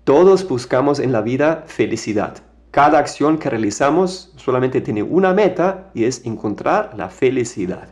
Todos 0.05 0.47
buscamos 0.47 0.97
en 0.97 1.11
la 1.11 1.21
vida 1.21 1.65
felicidad. 1.67 2.37
Cada 2.71 2.97
acción 2.97 3.37
que 3.37 3.51
realizamos 3.51 4.33
solamente 4.37 4.81
tiene 4.81 5.03
una 5.03 5.35
meta 5.35 5.91
y 5.93 6.05
es 6.05 6.25
encontrar 6.25 6.95
la 6.97 7.09
felicidad. 7.09 7.89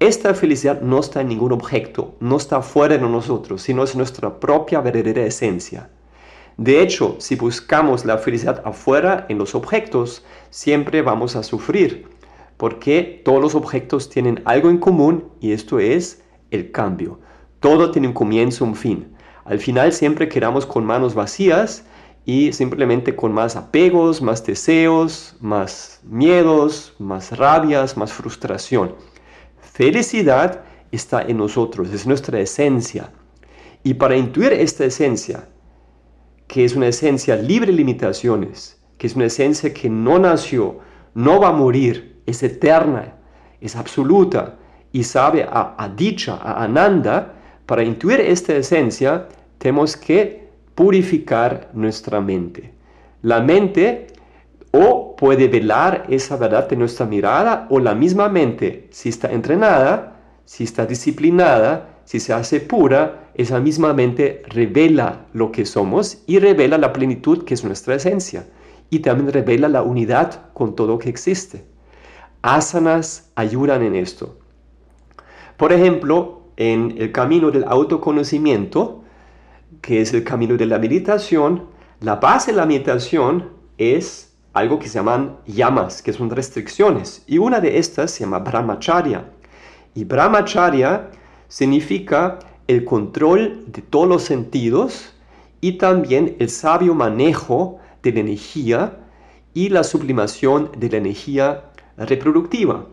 Esta 0.00 0.34
felicidad 0.34 0.80
no 0.80 0.98
está 0.98 1.20
en 1.20 1.28
ningún 1.28 1.52
objeto, 1.52 2.16
no 2.18 2.36
está 2.36 2.62
fuera 2.62 2.98
de 2.98 3.08
nosotros, 3.08 3.62
sino 3.62 3.84
es 3.84 3.94
nuestra 3.94 4.40
propia 4.40 4.80
verdadera 4.80 5.22
esencia. 5.22 5.88
De 6.56 6.82
hecho, 6.82 7.16
si 7.18 7.36
buscamos 7.36 8.04
la 8.04 8.18
felicidad 8.18 8.62
afuera 8.64 9.26
en 9.28 9.38
los 9.38 9.54
objetos, 9.54 10.24
siempre 10.50 11.02
vamos 11.02 11.36
a 11.36 11.42
sufrir, 11.42 12.06
porque 12.56 13.22
todos 13.24 13.40
los 13.40 13.54
objetos 13.54 14.10
tienen 14.10 14.42
algo 14.44 14.68
en 14.68 14.78
común 14.78 15.30
y 15.40 15.52
esto 15.52 15.78
es 15.78 16.22
el 16.50 16.70
cambio. 16.70 17.18
Todo 17.60 17.90
tiene 17.90 18.08
un 18.08 18.14
comienzo, 18.14 18.64
un 18.64 18.74
fin. 18.74 19.16
Al 19.44 19.58
final 19.58 19.92
siempre 19.92 20.28
quedamos 20.28 20.66
con 20.66 20.84
manos 20.84 21.14
vacías 21.14 21.84
y 22.24 22.52
simplemente 22.52 23.16
con 23.16 23.32
más 23.32 23.56
apegos, 23.56 24.20
más 24.20 24.44
deseos, 24.44 25.36
más 25.40 26.00
miedos, 26.04 26.94
más 26.98 27.36
rabias, 27.36 27.96
más 27.96 28.12
frustración. 28.12 28.94
Felicidad 29.60 30.62
está 30.92 31.22
en 31.22 31.38
nosotros, 31.38 31.90
es 31.90 32.06
nuestra 32.06 32.38
esencia. 32.40 33.12
Y 33.82 33.94
para 33.94 34.16
intuir 34.16 34.52
esta 34.52 34.84
esencia, 34.84 35.48
que 36.50 36.64
es 36.64 36.74
una 36.74 36.88
esencia 36.88 37.36
libre 37.36 37.70
de 37.70 37.76
limitaciones, 37.76 38.82
que 38.98 39.06
es 39.06 39.14
una 39.14 39.26
esencia 39.26 39.72
que 39.72 39.88
no 39.88 40.18
nació, 40.18 40.80
no 41.14 41.38
va 41.38 41.50
a 41.50 41.52
morir, 41.52 42.22
es 42.26 42.42
eterna, 42.42 43.14
es 43.60 43.76
absoluta 43.76 44.58
y 44.90 45.04
sabe 45.04 45.46
a, 45.48 45.88
dicha, 45.96 46.40
a 46.42 46.64
ananda, 46.64 47.34
para 47.66 47.84
intuir 47.84 48.18
esta 48.18 48.56
esencia 48.56 49.28
tenemos 49.58 49.96
que 49.96 50.48
purificar 50.74 51.70
nuestra 51.72 52.20
mente. 52.20 52.74
La 53.22 53.40
mente 53.40 54.08
o 54.72 55.14
puede 55.14 55.46
velar 55.46 56.06
esa 56.08 56.36
verdad 56.36 56.68
de 56.68 56.74
nuestra 56.74 57.06
mirada 57.06 57.68
o 57.70 57.78
la 57.78 57.94
misma 57.94 58.28
mente, 58.28 58.88
si 58.90 59.08
está 59.08 59.30
entrenada, 59.30 60.16
si 60.44 60.64
está 60.64 60.84
disciplinada, 60.84 62.00
si 62.04 62.18
se 62.18 62.32
hace 62.32 62.58
pura, 62.58 63.29
esa 63.40 63.58
misma 63.58 63.94
mente 63.94 64.42
revela 64.48 65.26
lo 65.32 65.50
que 65.50 65.64
somos 65.64 66.22
y 66.26 66.38
revela 66.38 66.76
la 66.76 66.92
plenitud 66.92 67.44
que 67.44 67.54
es 67.54 67.64
nuestra 67.64 67.94
esencia. 67.94 68.46
Y 68.90 68.98
también 68.98 69.32
revela 69.32 69.68
la 69.68 69.82
unidad 69.82 70.52
con 70.52 70.74
todo 70.74 70.98
que 70.98 71.08
existe. 71.08 71.64
Asanas 72.42 73.30
ayudan 73.36 73.82
en 73.82 73.94
esto. 73.94 74.36
Por 75.56 75.72
ejemplo, 75.72 76.42
en 76.56 76.96
el 76.98 77.12
camino 77.12 77.50
del 77.50 77.64
autoconocimiento, 77.64 79.04
que 79.80 80.00
es 80.00 80.12
el 80.12 80.24
camino 80.24 80.56
de 80.56 80.66
la 80.66 80.78
meditación, 80.78 81.66
la 82.00 82.16
base 82.16 82.50
de 82.50 82.58
la 82.58 82.66
meditación 82.66 83.50
es 83.78 84.34
algo 84.52 84.78
que 84.78 84.88
se 84.88 84.98
llaman 84.98 85.38
llamas, 85.46 86.02
que 86.02 86.12
son 86.12 86.28
restricciones. 86.28 87.24
Y 87.26 87.38
una 87.38 87.60
de 87.60 87.78
estas 87.78 88.10
se 88.10 88.24
llama 88.24 88.40
brahmacharya. 88.40 89.30
Y 89.94 90.04
brahmacharya 90.04 91.10
significa 91.48 92.38
el 92.70 92.84
control 92.84 93.64
de 93.66 93.82
todos 93.82 94.08
los 94.08 94.22
sentidos 94.22 95.12
y 95.60 95.72
también 95.72 96.36
el 96.38 96.48
sabio 96.48 96.94
manejo 96.94 97.78
de 98.02 98.12
la 98.12 98.20
energía 98.20 98.96
y 99.52 99.68
la 99.68 99.82
sublimación 99.82 100.70
de 100.76 100.88
la 100.88 100.96
energía 100.98 101.64
reproductiva. 101.96 102.86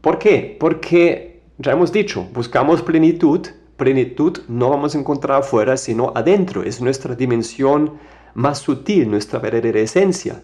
¿Por 0.00 0.18
qué? 0.18 0.56
Porque, 0.58 1.42
ya 1.58 1.72
hemos 1.72 1.92
dicho, 1.92 2.26
buscamos 2.34 2.82
plenitud. 2.82 3.46
Plenitud 3.76 4.38
no 4.48 4.70
vamos 4.70 4.94
a 4.94 4.98
encontrar 4.98 5.40
afuera, 5.40 5.76
sino 5.76 6.12
adentro. 6.14 6.64
Es 6.64 6.80
nuestra 6.80 7.14
dimensión 7.14 7.98
más 8.34 8.58
sutil, 8.58 9.10
nuestra 9.10 9.38
verdadera 9.38 9.80
esencia. 9.80 10.42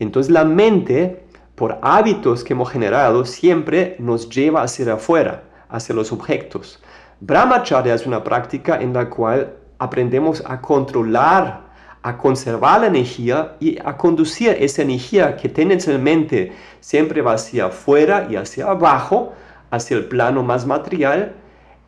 Entonces 0.00 0.32
la 0.32 0.44
mente 0.44 1.24
por 1.54 1.78
hábitos 1.82 2.42
que 2.42 2.52
hemos 2.52 2.70
generado, 2.70 3.24
siempre 3.24 3.96
nos 3.98 4.28
lleva 4.28 4.62
hacia 4.62 4.94
afuera, 4.94 5.44
hacia 5.68 5.94
los 5.94 6.12
objetos. 6.12 6.82
Brahmacharya 7.20 7.94
es 7.94 8.06
una 8.06 8.22
práctica 8.22 8.80
en 8.80 8.92
la 8.92 9.08
cual 9.08 9.54
aprendemos 9.78 10.42
a 10.46 10.60
controlar, 10.60 11.64
a 12.02 12.18
conservar 12.18 12.80
la 12.80 12.86
energía 12.88 13.56
y 13.60 13.78
a 13.84 13.96
conducir 13.96 14.56
esa 14.58 14.82
energía 14.82 15.36
que 15.36 15.48
tendencialmente 15.48 16.52
siempre 16.80 17.22
va 17.22 17.34
hacia 17.34 17.66
afuera 17.66 18.26
y 18.30 18.36
hacia 18.36 18.66
abajo, 18.66 19.32
hacia 19.70 19.96
el 19.96 20.06
plano 20.06 20.42
más 20.42 20.66
material. 20.66 21.34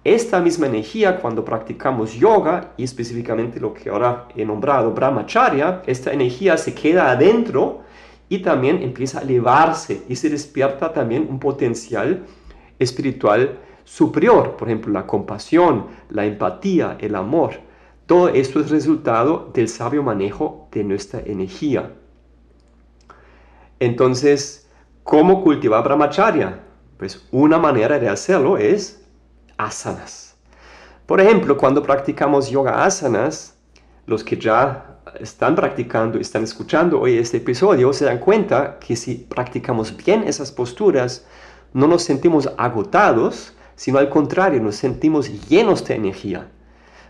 Esta 0.05 0.41
misma 0.41 0.69
energía, 0.69 1.19
cuando 1.19 1.45
practicamos 1.45 2.15
yoga, 2.15 2.73
y 2.77 2.85
específicamente 2.85 3.59
lo 3.59 3.75
que 3.75 3.91
ahora 3.91 4.29
he 4.37 4.45
nombrado 4.45 4.93
brahmacharya, 4.93 5.83
esta 5.87 6.13
energía 6.13 6.57
se 6.57 6.75
queda 6.75 7.11
adentro 7.11 7.83
y 8.29 8.39
también 8.39 8.83
empieza 8.83 9.19
a 9.19 9.23
elevarse 9.23 10.03
y 10.09 10.17
se 10.17 10.31
despierta 10.31 10.93
también 10.93 11.27
un 11.29 11.41
potencial 11.41 12.25
espiritual 12.79 13.59
superior, 13.87 14.57
por 14.57 14.69
ejemplo, 14.69 14.93
la 14.93 15.07
compasión, 15.07 15.87
la 16.11 16.27
empatía, 16.27 16.99
el 17.01 17.15
amor. 17.15 17.53
Todo 18.05 18.29
esto 18.29 18.61
es 18.61 18.71
resultado 18.71 19.51
del 19.55 19.69
sabio 19.69 20.03
manejo 20.03 20.69
de 20.73 20.85
nuestra 20.85 21.21
energía. 21.21 21.93
Entonces, 23.79 24.69
¿cómo 25.05 25.43
cultivar 25.43 25.85
brahmacharya? 25.85 26.61
Pues 26.99 27.27
una 27.31 27.59
manera 27.59 27.99
de 27.99 28.09
hacerlo 28.09 28.59
es 28.59 29.07
asanas. 29.57 30.37
Por 31.07 31.21
ejemplo, 31.21 31.57
cuando 31.57 31.83
practicamos 31.83 32.51
yoga 32.51 32.85
asanas, 32.85 33.57
los 34.07 34.25
que 34.25 34.37
ya 34.37 34.99
están 35.21 35.55
practicando, 35.55 36.19
están 36.19 36.43
escuchando 36.43 37.01
hoy 37.01 37.19
este 37.19 37.37
episodio, 37.37 37.93
se 37.93 38.05
dan 38.05 38.19
cuenta 38.19 38.79
que 38.81 38.97
si 38.97 39.15
practicamos 39.15 39.97
bien 39.97 40.25
esas 40.25 40.51
posturas, 40.51 41.25
no 41.73 41.87
nos 41.87 42.03
sentimos 42.03 42.51
agotados, 42.57 43.56
sino 43.77 43.99
al 43.99 44.09
contrario, 44.09 44.61
nos 44.61 44.77
sentimos 44.77 45.49
llenos 45.49 45.85
de 45.87 45.95
energía. 45.95 46.49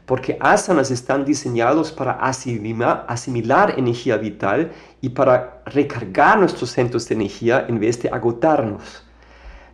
Porque 0.04 0.36
asanas 0.40 0.90
están 0.90 1.24
diseñados 1.24 1.90
para 1.90 2.12
asimilar, 2.12 3.74
energía 3.76 4.16
vital 4.18 4.70
y 5.00 5.08
para 5.08 5.62
recargar 5.66 6.38
nuestros 6.38 6.70
centros 6.70 7.08
de 7.08 7.14
energía 7.14 7.64
en 7.68 7.80
vez 7.80 8.00
de 8.02 8.10
agotarnos. 8.10 9.04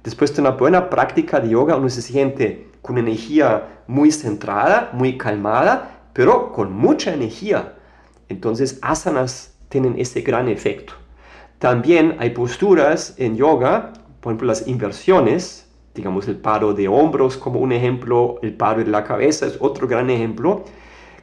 Después 0.02 0.34
de 0.34 0.40
una 0.40 0.50
buena 0.50 0.88
práctica 0.88 1.38
de 1.38 1.50
yoga, 1.50 1.76
uno 1.76 1.88
se 1.88 2.02
siente 2.02 2.70
con 2.80 2.98
energía 2.98 3.82
muy 3.86 4.10
centrada, 4.10 4.90
muy 4.92 5.18
calmada, 5.18 6.00
pero 6.12 6.52
con 6.52 6.72
mucha 6.72 7.12
energía. 7.12 7.74
Entonces, 8.28 8.78
asanas 8.82 9.54
tienen 9.68 9.98
ese 9.98 10.22
gran 10.22 10.48
efecto. 10.48 10.94
También 11.58 12.16
hay 12.18 12.30
posturas 12.30 13.14
en 13.18 13.36
yoga, 13.36 13.92
por 14.20 14.32
ejemplo, 14.32 14.48
las 14.48 14.66
inversiones, 14.66 15.61
digamos 15.94 16.28
el 16.28 16.36
paro 16.36 16.72
de 16.74 16.88
hombros 16.88 17.36
como 17.36 17.60
un 17.60 17.72
ejemplo, 17.72 18.38
el 18.42 18.54
paro 18.54 18.82
de 18.82 18.90
la 18.90 19.04
cabeza 19.04 19.46
es 19.46 19.56
otro 19.60 19.86
gran 19.86 20.10
ejemplo, 20.10 20.64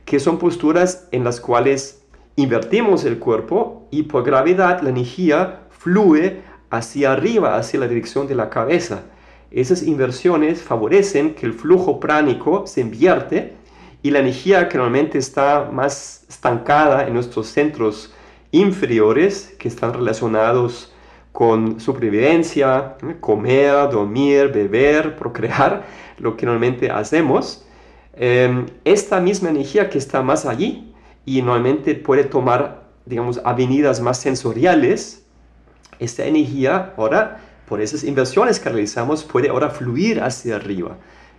que 0.05 0.19
son 0.19 0.37
posturas 0.37 1.07
en 1.11 1.23
las 1.23 1.39
cuales 1.39 2.03
invertimos 2.35 3.03
el 3.05 3.19
cuerpo 3.19 3.87
y 3.91 4.03
por 4.03 4.23
gravedad 4.23 4.81
la 4.81 4.89
energía 4.89 5.61
fluye 5.69 6.41
hacia 6.69 7.11
arriba, 7.11 7.57
hacia 7.57 7.79
la 7.79 7.87
dirección 7.87 8.27
de 8.27 8.35
la 8.35 8.49
cabeza. 8.49 9.03
Esas 9.51 9.83
inversiones 9.83 10.61
favorecen 10.61 11.33
que 11.33 11.45
el 11.45 11.53
flujo 11.53 11.99
pránico 11.99 12.67
se 12.67 12.81
invierte 12.81 13.55
y 14.03 14.11
la 14.11 14.19
energía 14.19 14.69
que 14.69 14.77
normalmente 14.77 15.17
está 15.17 15.69
más 15.71 16.25
estancada 16.29 17.07
en 17.07 17.13
nuestros 17.13 17.47
centros 17.47 18.13
inferiores, 18.51 19.55
que 19.59 19.67
están 19.67 19.93
relacionados 19.93 20.93
con 21.39 21.79
supervivencia, 21.79 22.97
comer, 23.21 23.89
dormir, 23.89 24.51
beber, 24.51 25.15
procrear, 25.15 25.85
lo 26.17 26.35
que 26.35 26.45
normalmente 26.45 26.91
hacemos, 26.91 27.63
em, 28.13 28.65
esta 28.83 29.21
misma 29.21 29.49
energía 29.49 29.89
que 29.89 29.97
está 29.97 30.21
más 30.21 30.45
allí 30.45 30.93
y 31.25 31.41
normalmente 31.41 31.95
puede 31.95 32.25
tomar, 32.25 32.89
digamos, 33.05 33.39
avenidas 33.45 34.01
más 34.01 34.17
sensoriales, 34.17 35.23
esta 35.97 36.25
energía 36.25 36.93
ahora, 36.97 37.39
por 37.69 37.79
esas 37.79 38.03
inversiones 38.03 38.59
que 38.59 38.67
realizamos, 38.67 39.23
puede 39.23 39.47
ahora 39.47 39.69
fluir 39.69 40.19
hacia 40.21 40.57
arriba. 40.57 40.97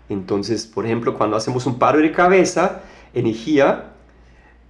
Entonces, 0.09 0.67
por 0.67 0.87
ejemplo, 0.87 1.19
cuando 1.19 1.37
hacemos 1.37 1.67
un 1.67 1.79
paro 1.79 1.99
de 1.99 2.11
cabeza, 2.11 2.81
energía 3.13 3.91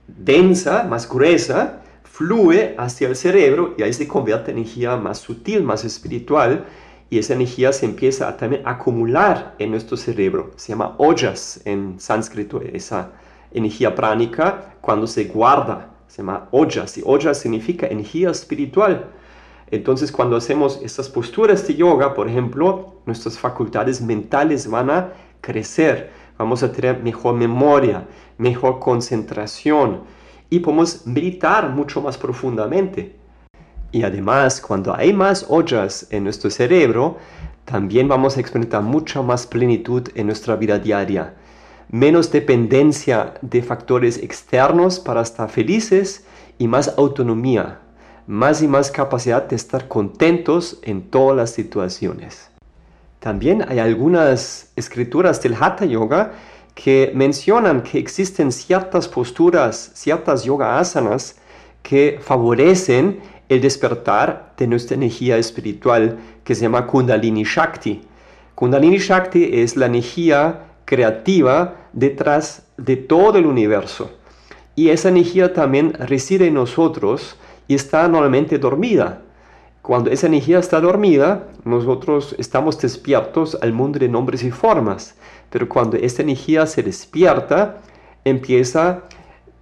densa, 0.09 0.83
más 0.83 1.09
gruesa, 1.09 1.80
fluye 2.21 2.75
hacia 2.77 3.09
el 3.09 3.17
cerebro 3.17 3.75
y 3.79 3.83
ahí 3.83 3.95
se 3.95 4.07
convierte 4.07 4.51
en 4.51 4.59
energía 4.59 4.95
más 4.99 5.17
sutil, 5.21 5.63
más 5.63 5.87
espiritual, 5.87 6.67
y 7.09 7.19
esa 7.19 7.33
energía 7.33 7.73
se 7.73 7.87
empieza 7.87 8.29
a 8.29 8.71
acumular 8.71 9.55
en 9.59 9.71
nuestro 9.71 9.97
cerebro. 9.97 10.51
Se 10.57 10.69
llama 10.69 10.97
ojas 10.99 11.63
en 11.65 11.99
sánscrito, 11.99 12.61
esa 12.61 13.13
energía 13.53 13.95
pránica, 13.95 14.75
cuando 14.83 15.07
se 15.07 15.25
guarda, 15.25 15.95
se 16.09 16.19
llama 16.19 16.47
ojas, 16.51 16.99
y 16.99 17.03
ojas 17.07 17.39
significa 17.39 17.87
energía 17.87 18.29
espiritual. 18.29 19.07
Entonces, 19.71 20.13
cuando 20.13 20.37
hacemos 20.37 20.79
estas 20.85 21.09
posturas 21.09 21.67
de 21.67 21.75
yoga, 21.75 22.13
por 22.13 22.29
ejemplo, 22.29 22.97
nuestras 23.07 23.39
facultades 23.39 24.03
mentales 24.03 24.69
van 24.69 24.91
a 24.91 25.13
crecer, 25.41 26.11
vamos 26.37 26.63
a 26.63 26.71
tener 26.71 27.03
mejor 27.03 27.35
memoria, 27.35 28.07
mejor 28.37 28.79
concentración 28.79 30.20
y 30.51 30.59
podemos 30.59 31.07
meditar 31.07 31.71
mucho 31.71 32.03
más 32.03 32.19
profundamente. 32.19 33.17
Y 33.93 34.03
además, 34.03 34.61
cuando 34.61 34.95
hay 34.95 35.13
más 35.13 35.47
ollas 35.49 36.07
en 36.11 36.25
nuestro 36.25 36.51
cerebro, 36.51 37.19
también 37.65 38.09
vamos 38.09 38.37
a 38.37 38.41
experimentar 38.41 38.83
mucha 38.83 39.23
más 39.23 39.47
plenitud 39.47 40.09
en 40.15 40.27
nuestra 40.27 40.57
vida 40.57 40.79
diaria, 40.79 41.35
menos 41.89 42.31
dependencia 42.31 43.35
de 43.43 43.63
factores 43.63 44.19
externos 44.19 45.01
para 45.01 45.23
estar 45.23 45.49
felices 45.49 46.25
y 46.59 46.69
más 46.69 46.95
autonomía, 46.99 47.81
más 48.27 48.63
y 48.63 48.69
más 48.69 48.91
capacidad 48.91 49.49
de 49.49 49.57
estar 49.57 49.89
contentos 49.89 50.79
en 50.83 51.11
todas 51.11 51.37
las 51.37 51.51
situaciones. 51.51 52.51
También 53.19 53.65
hay 53.69 53.79
algunas 53.79 54.73
escrituras 54.77 55.43
del 55.43 55.55
Hatha 55.55 55.85
Yoga 55.85 56.33
que 56.83 57.13
mencionan 57.15 57.83
que 57.83 57.99
existen 57.99 58.51
ciertas 58.51 59.07
posturas, 59.07 59.91
ciertas 59.93 60.45
yoga 60.45 60.79
asanas 60.79 61.37
que 61.83 62.19
favorecen 62.23 63.21
el 63.51 63.61
despertar 63.61 64.55
de 64.57 64.67
nuestra 64.67 64.95
energía 64.95 65.37
espiritual 65.37 66.17
que 66.43 66.55
se 66.55 66.63
llama 66.63 66.87
Kundalini 66.87 67.45
Shakti. 67.45 68.01
Kundalini 68.55 68.97
Shakti 68.97 69.61
es 69.61 69.77
la 69.77 69.87
energía 69.87 70.69
creativa 70.87 71.77
detrás 71.93 72.63
de 72.79 72.97
todo 72.97 73.37
el 73.37 73.45
universo. 73.45 74.13
Y 74.75 74.89
esa 74.89 75.11
energía 75.11 75.53
también 75.53 75.93
reside 75.93 76.47
en 76.47 76.55
nosotros 76.55 77.37
y 77.69 77.75
está 77.75 78.09
normalmente 78.09 78.59
dormida. 78.59 79.21
Cuando 79.83 80.11
esa 80.11 80.27
energía 80.27 80.59
está 80.59 80.79
dormida, 80.81 81.49
nosotros 81.65 82.35
estamos 82.39 82.79
despiertos 82.79 83.57
al 83.63 83.73
mundo 83.73 83.99
de 83.99 84.09
nombres 84.09 84.43
y 84.45 84.51
formas. 84.51 85.15
Pero 85.49 85.69
cuando 85.69 85.97
esa 85.97 86.23
energía 86.23 86.67
se 86.67 86.83
despierta, 86.83 87.79
empieza 88.25 89.05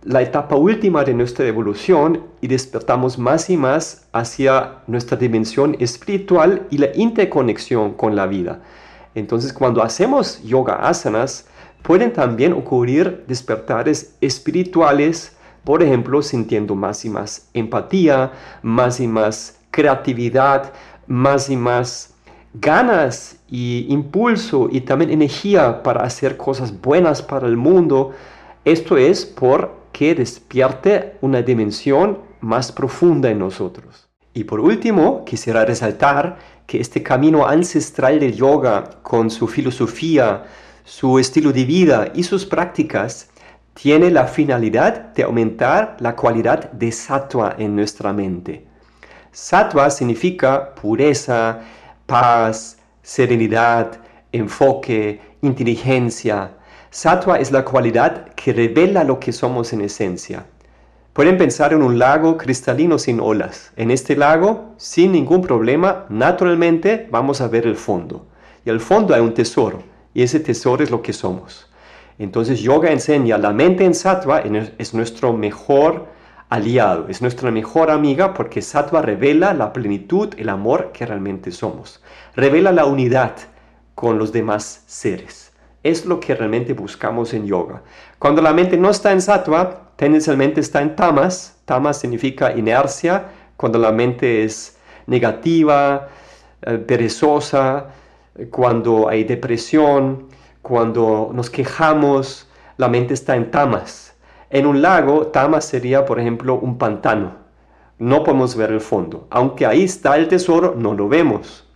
la 0.02 0.20
etapa 0.22 0.56
última 0.56 1.04
de 1.04 1.14
nuestra 1.14 1.46
evolución 1.46 2.24
y 2.40 2.48
despertamos 2.48 3.16
más 3.18 3.48
y 3.48 3.56
más 3.56 4.08
hacia 4.12 4.78
nuestra 4.88 5.16
dimensión 5.16 5.76
espiritual 5.78 6.66
y 6.70 6.78
la 6.78 6.88
interconexión 6.94 7.94
con 7.94 8.16
la 8.16 8.26
vida. 8.26 8.60
Entonces, 9.14 9.52
cuando 9.52 9.82
hacemos 9.82 10.42
yoga 10.42 10.74
asanas, 10.88 11.46
pueden 11.82 12.12
también 12.12 12.52
ocurrir 12.52 13.24
despertares 13.28 14.16
espirituales 14.20 15.36
por 15.68 15.82
ejemplo, 15.82 16.22
sintiendo 16.22 16.74
más 16.74 17.04
y 17.04 17.10
más 17.10 17.50
empatía, 17.52 18.32
más 18.62 19.00
y 19.00 19.06
más 19.06 19.57
creatividad, 19.70 20.72
más 21.06 21.50
y 21.50 21.56
más 21.56 22.14
ganas 22.54 23.36
y 23.48 23.86
impulso 23.88 24.68
y 24.70 24.80
también 24.82 25.10
energía 25.10 25.82
para 25.82 26.02
hacer 26.02 26.36
cosas 26.36 26.80
buenas 26.80 27.22
para 27.22 27.46
el 27.46 27.56
mundo. 27.56 28.12
Esto 28.64 28.96
es 28.96 29.24
porque 29.24 30.14
despierte 30.14 31.16
una 31.20 31.42
dimensión 31.42 32.18
más 32.40 32.72
profunda 32.72 33.30
en 33.30 33.38
nosotros. 33.38 34.08
Y 34.34 34.44
por 34.44 34.60
último, 34.60 35.24
quisiera 35.24 35.64
resaltar 35.64 36.38
que 36.66 36.80
este 36.80 37.02
camino 37.02 37.46
ancestral 37.46 38.20
del 38.20 38.34
yoga, 38.34 38.90
con 39.02 39.30
su 39.30 39.48
filosofía, 39.48 40.44
su 40.84 41.18
estilo 41.18 41.52
de 41.52 41.64
vida 41.64 42.12
y 42.14 42.22
sus 42.22 42.44
prácticas, 42.44 43.30
tiene 43.74 44.10
la 44.10 44.26
finalidad 44.26 45.14
de 45.14 45.22
aumentar 45.22 45.96
la 46.00 46.14
cualidad 46.14 46.70
de 46.72 46.92
sattva 46.92 47.54
en 47.58 47.74
nuestra 47.74 48.12
mente. 48.12 48.67
Sattva 49.40 49.88
significa 49.88 50.74
pureza, 50.74 51.60
paz, 52.06 52.76
serenidad, 53.02 54.00
enfoque, 54.32 55.20
inteligencia. 55.42 56.50
Sattva 56.90 57.38
es 57.38 57.52
la 57.52 57.64
cualidad 57.64 58.34
que 58.34 58.52
revela 58.52 59.04
lo 59.04 59.20
que 59.20 59.30
somos 59.32 59.72
en 59.72 59.82
esencia. 59.82 60.44
Pueden 61.12 61.38
pensar 61.38 61.72
en 61.72 61.84
un 61.84 62.00
lago 62.00 62.36
cristalino 62.36 62.98
sin 62.98 63.20
olas. 63.20 63.70
En 63.76 63.92
este 63.92 64.16
lago, 64.16 64.74
sin 64.76 65.12
ningún 65.12 65.40
problema, 65.40 66.06
naturalmente 66.08 67.06
vamos 67.08 67.40
a 67.40 67.46
ver 67.46 67.64
el 67.64 67.76
fondo. 67.76 68.26
Y 68.64 68.70
al 68.70 68.80
fondo 68.80 69.14
hay 69.14 69.20
un 69.20 69.34
tesoro, 69.34 69.84
y 70.14 70.22
ese 70.22 70.40
tesoro 70.40 70.82
es 70.82 70.90
lo 70.90 71.00
que 71.00 71.12
somos. 71.12 71.70
Entonces 72.18 72.58
yoga 72.58 72.90
enseña, 72.90 73.38
la 73.38 73.52
mente 73.52 73.84
en 73.84 73.94
sattva 73.94 74.42
es 74.78 74.94
nuestro 74.94 75.32
mejor 75.32 76.17
aliado, 76.48 77.06
es 77.08 77.20
nuestra 77.20 77.50
mejor 77.50 77.90
amiga 77.90 78.34
porque 78.34 78.62
sattva 78.62 79.02
revela 79.02 79.52
la 79.54 79.72
plenitud, 79.72 80.34
el 80.36 80.48
amor 80.48 80.92
que 80.92 81.06
realmente 81.06 81.50
somos. 81.50 82.02
Revela 82.34 82.72
la 82.72 82.86
unidad 82.86 83.32
con 83.94 84.18
los 84.18 84.32
demás 84.32 84.82
seres. 84.86 85.52
Es 85.82 86.06
lo 86.06 86.20
que 86.20 86.34
realmente 86.34 86.72
buscamos 86.72 87.34
en 87.34 87.46
yoga. 87.46 87.82
Cuando 88.18 88.42
la 88.42 88.52
mente 88.52 88.76
no 88.76 88.90
está 88.90 89.12
en 89.12 89.22
sattva, 89.22 89.92
tendencialmente 89.96 90.60
está 90.60 90.82
en 90.82 90.96
tamas. 90.96 91.58
Tamas 91.64 91.98
significa 91.98 92.56
inercia. 92.56 93.24
Cuando 93.56 93.78
la 93.78 93.92
mente 93.92 94.44
es 94.44 94.76
negativa, 95.06 96.08
eh, 96.62 96.78
perezosa, 96.78 97.88
cuando 98.50 99.08
hay 99.08 99.24
depresión, 99.24 100.28
cuando 100.62 101.30
nos 101.32 101.50
quejamos, 101.50 102.48
la 102.76 102.88
mente 102.88 103.14
está 103.14 103.36
en 103.36 103.50
tamas. 103.50 104.07
En 104.50 104.66
un 104.66 104.80
lago, 104.80 105.26
tamas 105.26 105.66
sería, 105.66 106.06
por 106.06 106.18
ejemplo, 106.18 106.54
un 106.54 106.78
pantano. 106.78 107.32
No 107.98 108.24
podemos 108.24 108.56
ver 108.56 108.70
el 108.72 108.80
fondo. 108.80 109.26
Aunque 109.28 109.66
ahí 109.66 109.84
está 109.84 110.16
el 110.16 110.28
tesoro, 110.28 110.74
no 110.74 110.94
lo 110.94 111.08
vemos. 111.08 111.68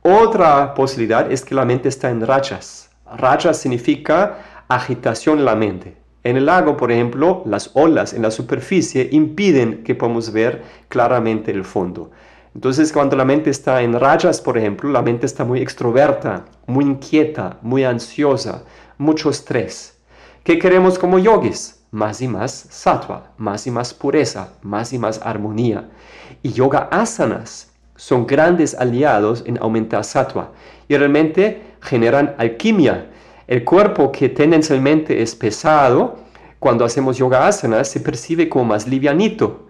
Otra 0.00 0.72
posibilidad 0.72 1.30
es 1.30 1.44
que 1.44 1.54
la 1.54 1.66
mente 1.66 1.90
está 1.90 2.08
en 2.08 2.26
rachas. 2.26 2.90
Rachas 3.16 3.58
significa 3.58 4.38
agitación 4.68 5.40
en 5.40 5.44
la 5.44 5.54
mente. 5.54 5.96
En 6.24 6.36
el 6.36 6.46
lago, 6.46 6.78
por 6.78 6.90
ejemplo, 6.90 7.42
las 7.44 7.70
olas 7.74 8.14
en 8.14 8.22
la 8.22 8.30
superficie 8.30 9.08
impiden 9.12 9.84
que 9.84 9.94
podamos 9.94 10.32
ver 10.32 10.62
claramente 10.88 11.50
el 11.50 11.64
fondo. 11.64 12.10
Entonces, 12.54 12.90
cuando 12.92 13.16
la 13.16 13.24
mente 13.26 13.50
está 13.50 13.82
en 13.82 13.98
rayas, 13.98 14.40
por 14.40 14.56
ejemplo, 14.56 14.90
la 14.90 15.02
mente 15.02 15.26
está 15.26 15.44
muy 15.44 15.60
extroverta, 15.60 16.46
muy 16.66 16.84
inquieta, 16.84 17.58
muy 17.60 17.84
ansiosa, 17.84 18.64
mucho 18.96 19.28
estrés. 19.28 19.98
¿Qué 20.42 20.58
queremos 20.58 20.98
como 20.98 21.18
yogis? 21.18 21.81
Más 21.92 22.20
y 22.20 22.26
más 22.26 22.66
sattva, 22.70 23.30
más 23.36 23.68
y 23.68 23.70
más 23.70 23.94
pureza, 23.94 24.48
más 24.62 24.92
y 24.92 24.98
más 24.98 25.20
armonía. 25.22 25.88
Y 26.42 26.52
yoga 26.52 26.88
asanas 26.90 27.70
son 27.94 28.26
grandes 28.26 28.74
aliados 28.74 29.44
en 29.46 29.58
aumentar 29.58 30.02
sattva 30.02 30.50
y 30.88 30.96
realmente 30.96 31.62
generan 31.80 32.34
alquimia 32.38 33.06
el 33.52 33.64
cuerpo 33.64 34.12
que 34.12 34.28
tendencialmente 34.28 35.20
es 35.20 35.34
pesado, 35.34 36.16
cuando 36.58 36.84
hacemos 36.84 37.18
yoga 37.18 37.46
asana, 37.46 37.84
se 37.84 38.00
percibe 38.00 38.48
como 38.48 38.64
más 38.64 38.86
livianito. 38.86 39.66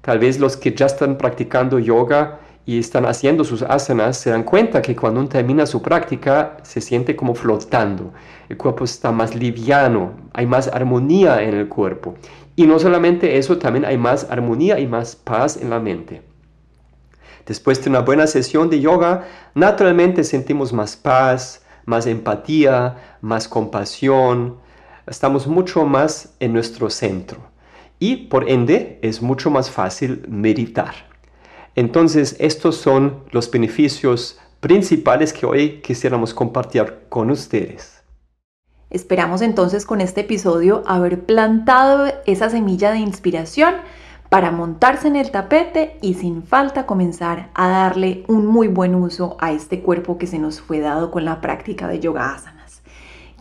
Tal 0.00 0.18
vez 0.18 0.40
los 0.40 0.56
que 0.56 0.74
ya 0.74 0.86
están 0.86 1.16
practicando 1.16 1.78
yoga 1.78 2.40
y 2.64 2.78
están 2.78 3.06
haciendo 3.06 3.44
sus 3.44 3.62
asanas 3.62 4.16
se 4.16 4.30
dan 4.30 4.44
cuenta 4.44 4.82
que 4.82 4.94
cuando 4.94 5.20
uno 5.20 5.28
termina 5.28 5.66
su 5.66 5.82
práctica 5.82 6.58
se 6.62 6.80
siente 6.80 7.16
como 7.16 7.34
flotando. 7.34 8.12
El 8.48 8.56
cuerpo 8.56 8.84
está 8.84 9.10
más 9.10 9.34
liviano, 9.34 10.12
hay 10.32 10.46
más 10.46 10.68
armonía 10.68 11.42
en 11.42 11.54
el 11.54 11.68
cuerpo. 11.68 12.14
Y 12.54 12.66
no 12.66 12.78
solamente 12.78 13.38
eso, 13.38 13.58
también 13.58 13.84
hay 13.84 13.98
más 13.98 14.30
armonía 14.30 14.78
y 14.78 14.86
más 14.86 15.16
paz 15.16 15.56
en 15.56 15.70
la 15.70 15.80
mente. 15.80 16.22
Después 17.46 17.82
de 17.82 17.90
una 17.90 18.00
buena 18.00 18.26
sesión 18.26 18.70
de 18.70 18.80
yoga, 18.80 19.24
naturalmente 19.54 20.22
sentimos 20.22 20.72
más 20.72 20.94
paz, 20.96 21.62
más 21.84 22.06
empatía, 22.06 22.96
más 23.20 23.48
compasión, 23.48 24.58
estamos 25.06 25.48
mucho 25.48 25.84
más 25.84 26.34
en 26.38 26.52
nuestro 26.52 26.88
centro 26.90 27.38
y 27.98 28.16
por 28.28 28.48
ende 28.48 28.98
es 29.02 29.20
mucho 29.20 29.50
más 29.50 29.70
fácil 29.70 30.24
meditar. 30.28 31.11
Entonces 31.74 32.36
estos 32.38 32.76
son 32.76 33.24
los 33.30 33.50
beneficios 33.50 34.38
principales 34.60 35.32
que 35.32 35.46
hoy 35.46 35.80
quisiéramos 35.80 36.34
compartir 36.34 37.06
con 37.08 37.30
ustedes. 37.30 38.02
Esperamos 38.90 39.40
entonces 39.40 39.86
con 39.86 40.02
este 40.02 40.20
episodio 40.20 40.82
haber 40.86 41.24
plantado 41.24 42.12
esa 42.26 42.50
semilla 42.50 42.90
de 42.92 42.98
inspiración 42.98 43.74
para 44.28 44.50
montarse 44.50 45.08
en 45.08 45.16
el 45.16 45.30
tapete 45.30 45.96
y 46.02 46.14
sin 46.14 46.42
falta 46.42 46.86
comenzar 46.86 47.50
a 47.54 47.68
darle 47.68 48.24
un 48.28 48.46
muy 48.46 48.68
buen 48.68 48.94
uso 48.94 49.36
a 49.40 49.52
este 49.52 49.80
cuerpo 49.80 50.18
que 50.18 50.26
se 50.26 50.38
nos 50.38 50.60
fue 50.60 50.80
dado 50.80 51.10
con 51.10 51.24
la 51.24 51.40
práctica 51.40 51.88
de 51.88 52.00
yoga 52.00 52.34
asanas. 52.34 52.82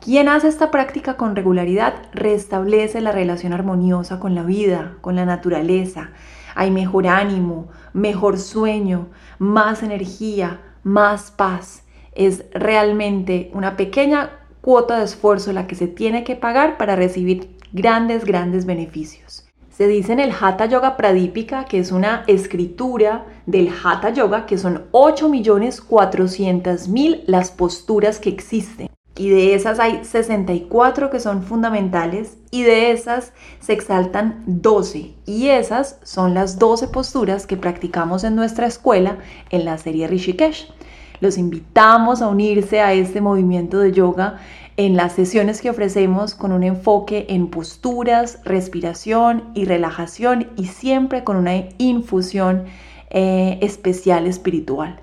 Quien 0.03 0.29
hace 0.29 0.47
esta 0.47 0.71
práctica 0.71 1.15
con 1.15 1.35
regularidad 1.35 1.93
restablece 2.13 3.01
la 3.01 3.11
relación 3.11 3.53
armoniosa 3.53 4.19
con 4.19 4.35
la 4.35 4.43
vida, 4.43 4.95
con 5.01 5.15
la 5.15 5.25
naturaleza. 5.25 6.09
Hay 6.55 6.71
mejor 6.71 7.07
ánimo, 7.07 7.69
mejor 7.93 8.37
sueño, 8.37 9.07
más 9.39 9.83
energía, 9.83 10.59
más 10.83 11.31
paz. 11.31 11.83
Es 12.13 12.43
realmente 12.53 13.51
una 13.53 13.77
pequeña 13.77 14.31
cuota 14.61 14.99
de 14.99 15.05
esfuerzo 15.05 15.53
la 15.53 15.67
que 15.67 15.75
se 15.75 15.87
tiene 15.87 16.23
que 16.23 16.35
pagar 16.35 16.77
para 16.77 16.95
recibir 16.95 17.55
grandes, 17.73 18.25
grandes 18.25 18.65
beneficios. 18.65 19.45
Se 19.71 19.87
dice 19.87 20.13
en 20.13 20.19
el 20.19 20.31
Hatha 20.39 20.67
Yoga 20.67 20.95
Pradipika, 20.97 21.65
que 21.65 21.79
es 21.79 21.91
una 21.91 22.23
escritura 22.27 23.25
del 23.45 23.71
Hatha 23.83 24.11
Yoga, 24.11 24.45
que 24.45 24.59
son 24.59 24.85
8.400.000 24.91 27.23
las 27.25 27.51
posturas 27.51 28.19
que 28.19 28.29
existen. 28.29 28.89
Y 29.17 29.29
de 29.29 29.55
esas 29.55 29.79
hay 29.79 30.05
64 30.05 31.09
que 31.09 31.19
son 31.19 31.43
fundamentales 31.43 32.37
y 32.49 32.63
de 32.63 32.91
esas 32.91 33.33
se 33.59 33.73
exaltan 33.73 34.43
12. 34.45 35.13
Y 35.25 35.49
esas 35.49 35.99
son 36.03 36.33
las 36.33 36.59
12 36.59 36.87
posturas 36.87 37.45
que 37.45 37.57
practicamos 37.57 38.23
en 38.23 38.35
nuestra 38.35 38.67
escuela 38.67 39.17
en 39.49 39.65
la 39.65 39.77
serie 39.77 40.07
Rishikesh. 40.07 40.71
Los 41.19 41.37
invitamos 41.37 42.21
a 42.21 42.29
unirse 42.29 42.81
a 42.81 42.93
este 42.93 43.21
movimiento 43.21 43.79
de 43.79 43.91
yoga 43.91 44.39
en 44.77 44.95
las 44.95 45.13
sesiones 45.13 45.61
que 45.61 45.69
ofrecemos 45.69 46.33
con 46.33 46.51
un 46.51 46.63
enfoque 46.63 47.27
en 47.29 47.47
posturas, 47.49 48.39
respiración 48.45 49.51
y 49.53 49.65
relajación 49.65 50.47
y 50.55 50.65
siempre 50.65 51.23
con 51.23 51.35
una 51.35 51.65
infusión 51.77 52.63
eh, 53.09 53.59
especial 53.61 54.25
espiritual. 54.25 54.99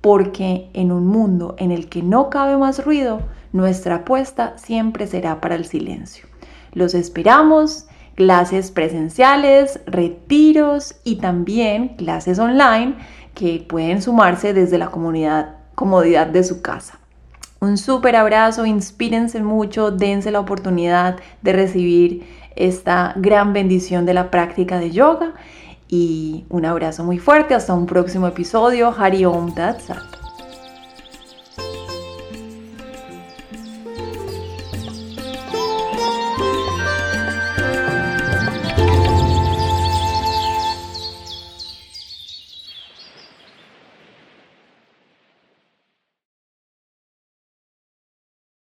Porque 0.00 0.70
en 0.74 0.92
un 0.92 1.06
mundo 1.06 1.54
en 1.58 1.70
el 1.70 1.88
que 1.88 2.02
no 2.02 2.30
cabe 2.30 2.56
más 2.56 2.84
ruido, 2.84 3.20
nuestra 3.52 3.96
apuesta 3.96 4.56
siempre 4.56 5.06
será 5.06 5.40
para 5.40 5.54
el 5.54 5.64
silencio. 5.64 6.26
Los 6.72 6.94
esperamos, 6.94 7.86
clases 8.14 8.70
presenciales, 8.70 9.80
retiros 9.86 10.96
y 11.04 11.16
también 11.16 11.96
clases 11.96 12.38
online 12.38 12.96
que 13.34 13.64
pueden 13.68 14.02
sumarse 14.02 14.52
desde 14.52 14.78
la 14.78 14.90
comodidad 14.90 16.26
de 16.26 16.44
su 16.44 16.60
casa. 16.60 16.98
Un 17.60 17.76
súper 17.76 18.14
abrazo, 18.14 18.66
inspírense 18.66 19.42
mucho, 19.42 19.90
dense 19.90 20.30
la 20.30 20.40
oportunidad 20.40 21.16
de 21.42 21.52
recibir 21.52 22.26
esta 22.54 23.14
gran 23.16 23.52
bendición 23.52 24.06
de 24.06 24.14
la 24.14 24.30
práctica 24.30 24.78
de 24.78 24.90
yoga 24.90 25.34
y 25.88 26.44
un 26.50 26.64
abrazo 26.64 27.04
muy 27.04 27.18
fuerte, 27.18 27.54
hasta 27.54 27.74
un 27.74 27.86
próximo 27.86 28.26
episodio, 28.26 28.94
Hari 28.96 29.24
Om 29.24 29.54
Tat. 29.54 29.80